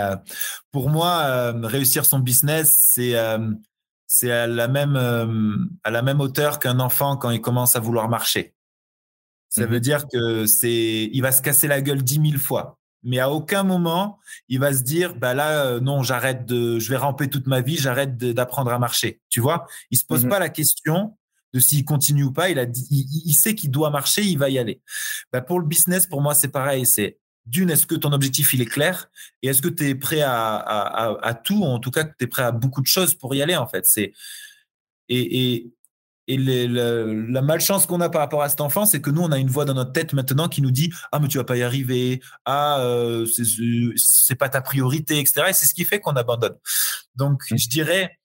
[0.73, 3.15] pour moi, réussir son business, c'est
[4.09, 5.55] c'est à la même euh,
[5.85, 8.55] à la même hauteur qu'un enfant quand il commence à vouloir marcher.
[9.51, 9.81] Ça veut mhm.
[9.81, 13.63] dire que c'est il va se casser la gueule dix mille fois, mais à aucun
[13.63, 17.47] moment il va se dire bah là euh, non j'arrête de je vais ramper toute
[17.47, 19.21] ma vie j'arrête d'apprendre à marcher.
[19.29, 20.31] Tu vois, il se pose mhm.
[20.31, 21.17] pas la question
[21.53, 22.49] de s'il continue ou pas.
[22.49, 24.81] Il a il, sait qu'il doit marcher, il va y aller.
[25.33, 27.19] Bah pour le business pour moi c'est pareil, c'est
[27.49, 29.11] d'une, est-ce que ton objectif, il est clair?
[29.43, 32.53] Et est-ce que tu es prêt à, tout En tout cas, tu es prêt à
[32.53, 33.87] beaucoup de choses pour y aller, en fait?
[33.87, 34.13] C'est
[35.09, 39.33] Et, et, la malchance qu'on a par rapport à cet enfant, c'est que nous, on
[39.33, 41.57] a une voix dans notre tête maintenant qui nous dit Ah, mais tu vas pas
[41.57, 42.21] y arriver.
[42.45, 43.27] Ah, euh,
[43.97, 45.47] c'est pas ta priorité, etc.
[45.49, 46.57] Et c'est ce qui fait qu'on abandonne.
[47.17, 47.57] Donc, mmh.
[47.57, 48.19] je dirais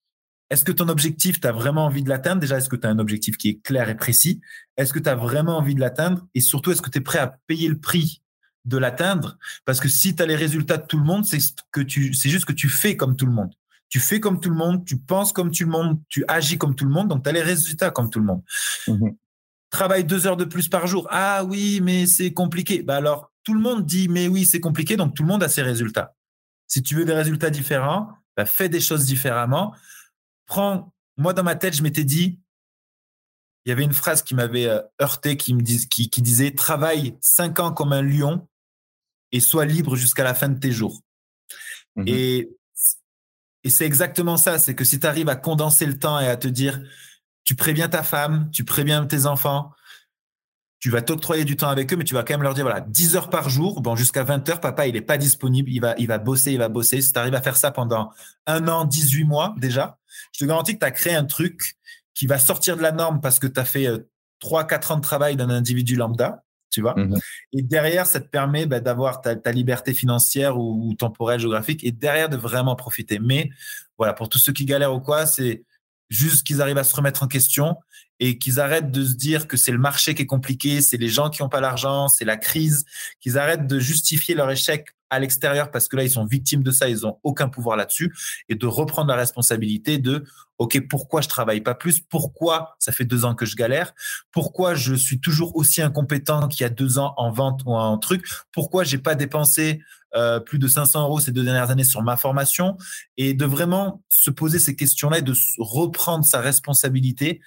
[0.54, 2.40] est-ce que ton objectif, tu as vraiment envie de l'atteindre?
[2.40, 4.40] Déjà, est-ce que tu as un objectif qui est clair et précis?
[4.78, 6.28] Est-ce que tu as vraiment envie de l'atteindre?
[6.36, 8.23] Et surtout, est-ce que tu es prêt à payer le prix
[8.66, 11.40] de l'atteindre parce que si tu as les résultats de tout le monde, c'est
[11.72, 13.54] que tu c'est juste que tu fais comme tout le monde.
[13.90, 16.76] Tu fais comme tout le monde, tu penses comme tout le monde, tu agis comme
[16.76, 18.42] tout le monde, donc tu as les résultats comme tout le monde.
[18.88, 19.10] Mmh
[19.70, 21.08] Travaille deux heures de plus par jour.
[21.10, 22.84] Ah oui, mais c'est compliqué.
[22.84, 25.50] Bah alors, tout le monde dit, mais oui, c'est compliqué, donc tout le monde a
[25.50, 26.14] ses résultats.
[26.68, 29.74] Si tu veux des résultats différents, bah, fais des choses différemment.
[30.46, 32.40] Prends, moi dans ma tête, je m'étais dit,
[33.66, 37.18] il y avait une phrase qui m'avait euh, heurté qui me qui, qui disait travaille
[37.22, 38.48] cinq ans comme un lion
[39.34, 41.02] et sois libre jusqu'à la fin de tes jours.
[41.98, 42.50] Mmh et,
[43.66, 46.38] et c'est exactement ça, c'est que si tu arrives à condenser le temps et à
[46.38, 46.82] te dire,
[47.44, 49.72] tu préviens ta femme, tu préviens tes enfants,
[50.80, 52.82] tu vas t'octroyer du temps avec eux, mais tu vas quand même leur dire, voilà,
[52.82, 55.96] 10 heures par jour, bon, jusqu'à 20 heures, papa, il n'est pas disponible, il va,
[55.98, 57.02] il va bosser, il va bosser.
[57.02, 58.12] Si tu arrives à faire ça pendant
[58.48, 59.98] un an, 18 mois déjà,
[60.34, 61.78] je te garantis que tu as créé un truc
[62.14, 63.88] qui va sortir de la norme parce que tu as fait
[64.40, 66.44] 3, euh, 4 ans de travail d'un individu lambda,
[66.74, 66.96] tu vois.
[66.96, 67.18] Mmh
[67.54, 72.30] et derrière, ça te permet bah, d'avoir ta, liberté financière ou, temporelle, géographique, et derrière
[72.30, 73.20] de vraiment profiter.
[73.20, 73.52] Mais
[73.98, 75.64] voilà, pour tous ceux qui galèrent ou quoi, c'est
[76.10, 77.76] juste qu'ils arrivent à se remettre en question
[78.20, 81.10] et qu'ils arrêtent de se dire que c'est le marché qui est compliqué, c'est les
[81.10, 82.86] gens qui n'ont pas l'argent, c'est la crise,
[83.20, 86.72] qu'ils arrêtent de justifier leur échec à l'extérieur parce que là, ils sont victimes de
[86.72, 88.14] ça, ils n'ont aucun pouvoir là-dessus,
[88.50, 90.24] et de reprendre la responsabilité de,
[90.60, 92.00] OK, pourquoi je travaille pas plus?
[92.00, 93.94] Pourquoi ça fait deux ans que je galère?
[94.32, 97.98] Pourquoi je suis toujours aussi incompétent qu'il y a deux ans en vente ou en
[97.98, 98.26] truc?
[98.52, 99.82] Pourquoi j'ai pas dépensé
[100.16, 102.78] euh, plus de 500 euros ces deux dernières années sur ma formation?
[103.18, 107.42] Et de vraiment se poser ces questions-là et de reprendre sa responsabilité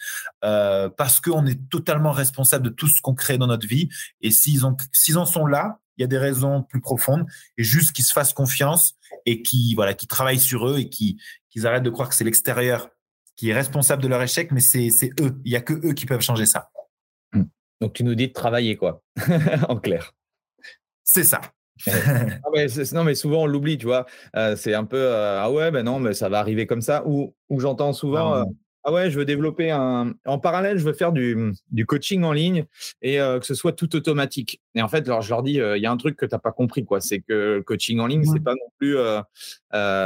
[0.45, 3.89] euh, parce qu'on est totalement responsable de tout ce qu'on crée dans notre vie.
[4.21, 7.25] Et s'ils ont, s'ils en sont là, il y a des raisons plus profondes
[7.57, 11.19] et juste qu'ils se fassent confiance et qui voilà, qui travaillent sur eux et qui
[11.51, 12.91] qu'ils arrêtent de croire que c'est l'extérieur
[13.37, 14.89] qui est responsable de leur échec, mais c'est,
[15.21, 15.39] eux.
[15.45, 16.71] Il y a que eux qui peuvent changer ça.
[17.33, 17.43] Mmh.
[17.81, 19.03] Donc tu nous dis de travailler quoi,
[19.69, 20.13] en clair.
[21.05, 21.41] C'est ça.
[21.87, 24.07] Ah non, mais souvent on l'oublie, tu vois.
[24.35, 27.07] Euh, c'est un peu euh, ah ouais, ben non, mais ça va arriver comme ça.
[27.07, 28.45] Ou, ou j'entends souvent euh,
[28.89, 30.15] ah ouais, je veux développer un.
[30.27, 32.67] En parallèle, je veux faire du, du coaching en ligne
[33.03, 34.63] et que ce soit tout automatique.
[34.77, 36.39] Et en fait, alors, je leur dis, il y a un truc que tu n'as
[36.39, 37.01] pas compris, quoi.
[37.01, 38.97] C'est que le coaching en ligne, c'est pas non plus,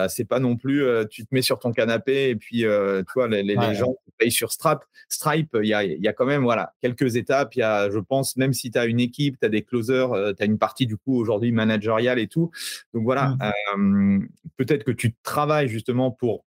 [0.08, 3.42] c'est pas non plus, tu te mets sur ton canapé et puis, tu vois, les,
[3.42, 4.80] les, gens payent sur Stripe.
[5.10, 7.54] Stripe, il y a, y a quand même, voilà, quelques étapes.
[7.56, 10.08] Il y a, je pense, même si tu as une équipe, tu as des closers,
[10.38, 12.50] tu as une partie du coup aujourd'hui managériale et tout.
[12.94, 13.36] Donc voilà,
[13.76, 14.24] mmh.
[14.56, 16.46] peut-être que tu travailles justement pour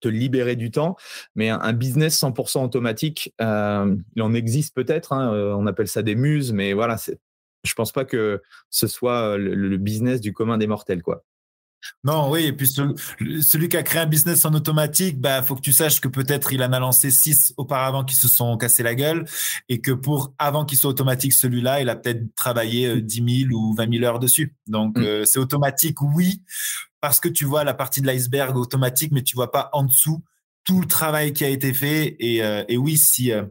[0.00, 0.96] te libérer du temps.
[1.34, 5.12] Mais un, business 100% automatique, euh, il en existe peut-être.
[5.12, 6.96] Hein, euh, on appelle ça des muses, mais voilà,
[7.64, 11.24] je pense pas que ce soit euh, le, business du commun des mortels, quoi.
[12.04, 15.62] Non, oui, et puis celui, qui a créé un business en automatique, bah, faut que
[15.62, 18.94] tu saches que peut-être il en a lancé six auparavant qui se sont cassés la
[18.94, 19.24] gueule
[19.70, 23.74] et que pour avant qu'il soit automatique, celui-là, il a peut-être travaillé 10 000 ou
[23.74, 24.54] 20 000 heures dessus.
[24.66, 25.24] Donc, mmh.
[25.24, 26.42] c'est automatique, oui,
[27.00, 30.22] parce que tu vois la partie de l'iceberg automatique, mais tu vois pas en dessous
[30.64, 32.16] tout le travail qui a été fait.
[32.18, 33.44] Et, euh, oui, si, euh,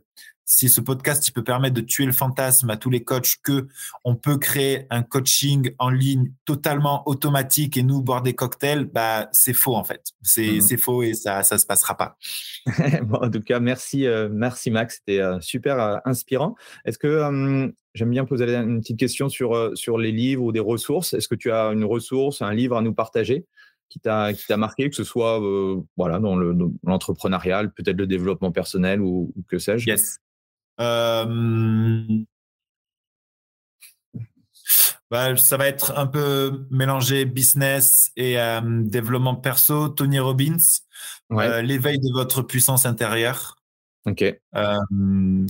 [0.52, 3.68] si ce podcast il peut permettre de tuer le fantasme à tous les coachs que
[4.04, 9.30] on peut créer un coaching en ligne totalement automatique et nous boire des cocktails, bah
[9.32, 10.02] c'est faux en fait.
[10.22, 12.18] C'est mmh faux et ça ça se passera pas.
[13.14, 16.56] en tout cas, merci euh, merci Max, c'était super inspirant.
[16.86, 20.60] Est-ce que J'aime bien poser une petite question sur, euh, sur les livres ou des
[20.60, 21.14] ressources.
[21.14, 23.45] Est-ce que tu as une ressource, un livre à nous partager
[23.89, 26.36] qui t'a marqué, que ce soit euh, voilà, dans
[26.84, 29.89] l'entrepreneurial, peut-être le développement personnel ou, que sais-je?
[29.89, 30.20] Yes.
[30.80, 32.05] Euh,
[35.09, 39.89] bah, ça va être un peu mélangé business et développement perso.
[39.89, 40.57] Tony Robbins,
[41.30, 43.59] l'éveil de votre puissance intérieure.
[44.05, 44.23] Ok.
[44.23, 44.77] Euh,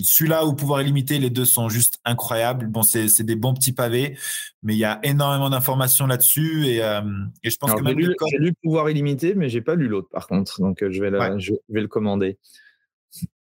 [0.01, 2.67] celui-là ou pouvoir illimité, les deux sont juste incroyables.
[2.67, 4.17] Bon, c'est des bons petits pavés,
[4.63, 7.01] mais il y a énormément d'informations là-dessus et, euh,
[7.43, 10.59] je pense que j'ai lu, lu, pouvoir illimité, mais j'ai pas lu l'autre par contre,
[10.61, 12.37] donc euh, je vais, je vais le commander.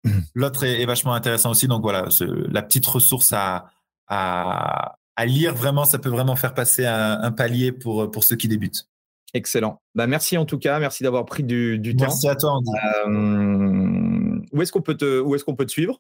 [0.36, 2.08] L'autre est, vachement intéressant aussi, donc voilà,
[2.50, 3.70] la petite ressource à,
[4.08, 8.36] à, à, lire vraiment, ça peut vraiment faire passer un, un palier pour pour ceux
[8.36, 8.88] qui débutent.
[9.36, 9.82] Excellent.
[9.96, 10.80] Bah, merci en tout cas.
[10.80, 12.06] Merci d'avoir pris du, temps.
[12.06, 12.72] Merci à toi, Andy.
[13.06, 16.00] Euh, où est-ce qu'on peut te, où est-ce qu'on peut te suivre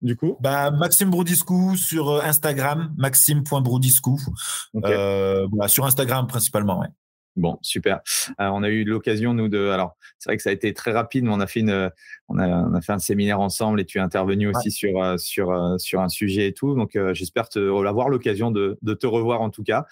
[0.00, 0.38] du coup?
[0.40, 4.18] Bah, Maxime Broudiscou sur euh, Instagram, maxime.broudiscou.
[4.86, 6.88] Euh, sur Instagram principalement, ouais.
[7.40, 8.00] Bon, super.
[8.38, 9.68] Euh, on a eu l'occasion, nous, de.
[9.68, 11.90] Alors, c'est vrai que ça a été très rapide, mais on a fait, une,
[12.28, 15.16] on a, on a fait un séminaire ensemble et tu es intervenu aussi sur, euh,
[15.16, 16.74] sur, euh, sur un sujet et tout.
[16.74, 17.46] Donc, j'espère
[17.86, 19.86] avoir l'occasion de, de, te revoir en tout cas.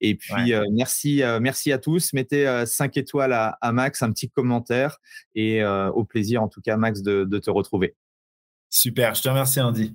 [0.00, 2.14] Et puis, merci, merci à tous.
[2.14, 4.98] Mettez 5 étoiles à, à, Max, un petit commentaire
[5.34, 7.94] et au plaisir, en tout cas, Max, de, de te retrouver.
[8.70, 9.14] Super.
[9.14, 9.94] Je te remercie, Andy.